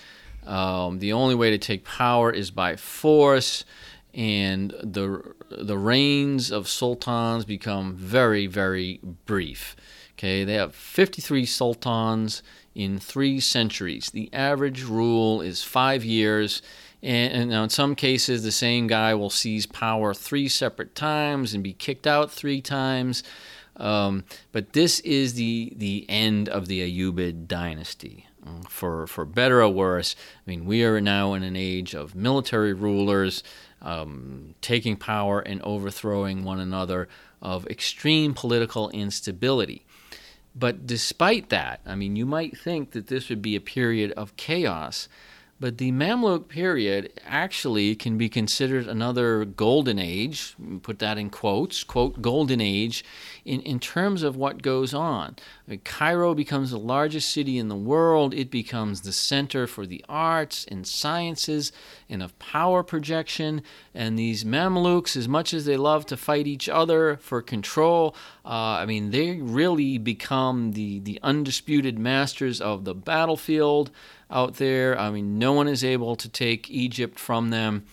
[0.45, 3.65] um, the only way to take power is by force,
[4.13, 9.75] and the the reigns of sultans become very, very brief.
[10.17, 12.43] Okay, they have 53 sultans
[12.75, 14.09] in three centuries.
[14.11, 16.61] The average rule is five years.
[17.01, 21.61] And, now, in some cases, the same guy will seize power three separate times and
[21.61, 23.23] be kicked out three times.
[23.75, 24.23] Um,
[24.53, 28.27] but this is the the end of the Ayyubid dynasty.
[28.67, 30.15] For for better or worse,
[30.45, 33.43] I mean, we are now in an age of military rulers
[33.81, 37.07] um, taking power and overthrowing one another,
[37.41, 39.85] of extreme political instability.
[40.55, 44.35] But despite that, I mean, you might think that this would be a period of
[44.37, 45.09] chaos.
[45.63, 51.85] But the Mamluk period actually can be considered another golden age, put that in quotes,
[51.85, 53.05] quote, golden age,
[53.45, 55.37] in, in terms of what goes on.
[55.65, 58.33] Mean, Cairo becomes the largest city in the world.
[58.33, 61.71] It becomes the center for the arts and sciences
[62.09, 63.61] and of power projection.
[63.93, 68.49] And these Mamluks, as much as they love to fight each other for control, uh,
[68.81, 73.91] I mean, they really become the, the undisputed masters of the battlefield
[74.33, 74.99] out there.
[74.99, 77.85] I mean, no one is able to take Egypt from them.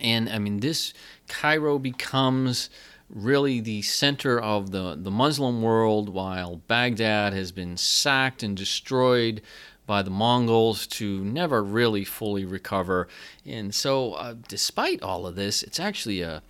[0.00, 0.92] And I mean, this
[1.28, 2.68] Cairo becomes
[3.08, 9.42] really the center of the, the Muslim world, while Baghdad has been sacked and destroyed
[9.86, 13.08] by the Mongols to never really fully recover.
[13.44, 16.42] And so, uh, despite all of this, it's actually a,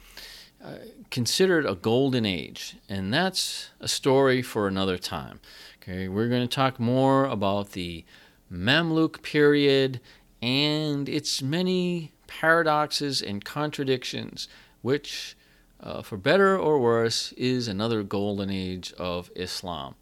[0.65, 0.75] uh,
[1.11, 5.41] considered a golden age, and that's a story for another time.
[5.83, 8.05] Okay, we're going to talk more about the
[8.53, 10.01] Mamluk period
[10.43, 14.49] and its many paradoxes and contradictions,
[14.83, 15.37] which,
[15.81, 19.95] uh, for better or worse, is another golden age of Islam.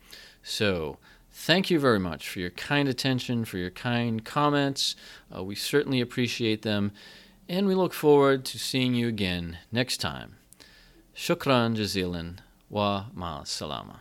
[0.42, 0.98] So,
[1.30, 4.96] thank you very much for your kind attention, for your kind comments.
[5.34, 6.92] Uh, we certainly appreciate them,
[7.48, 10.36] and we look forward to seeing you again next time.
[11.14, 12.38] Shukran jazilan
[12.70, 14.01] wa ma salama.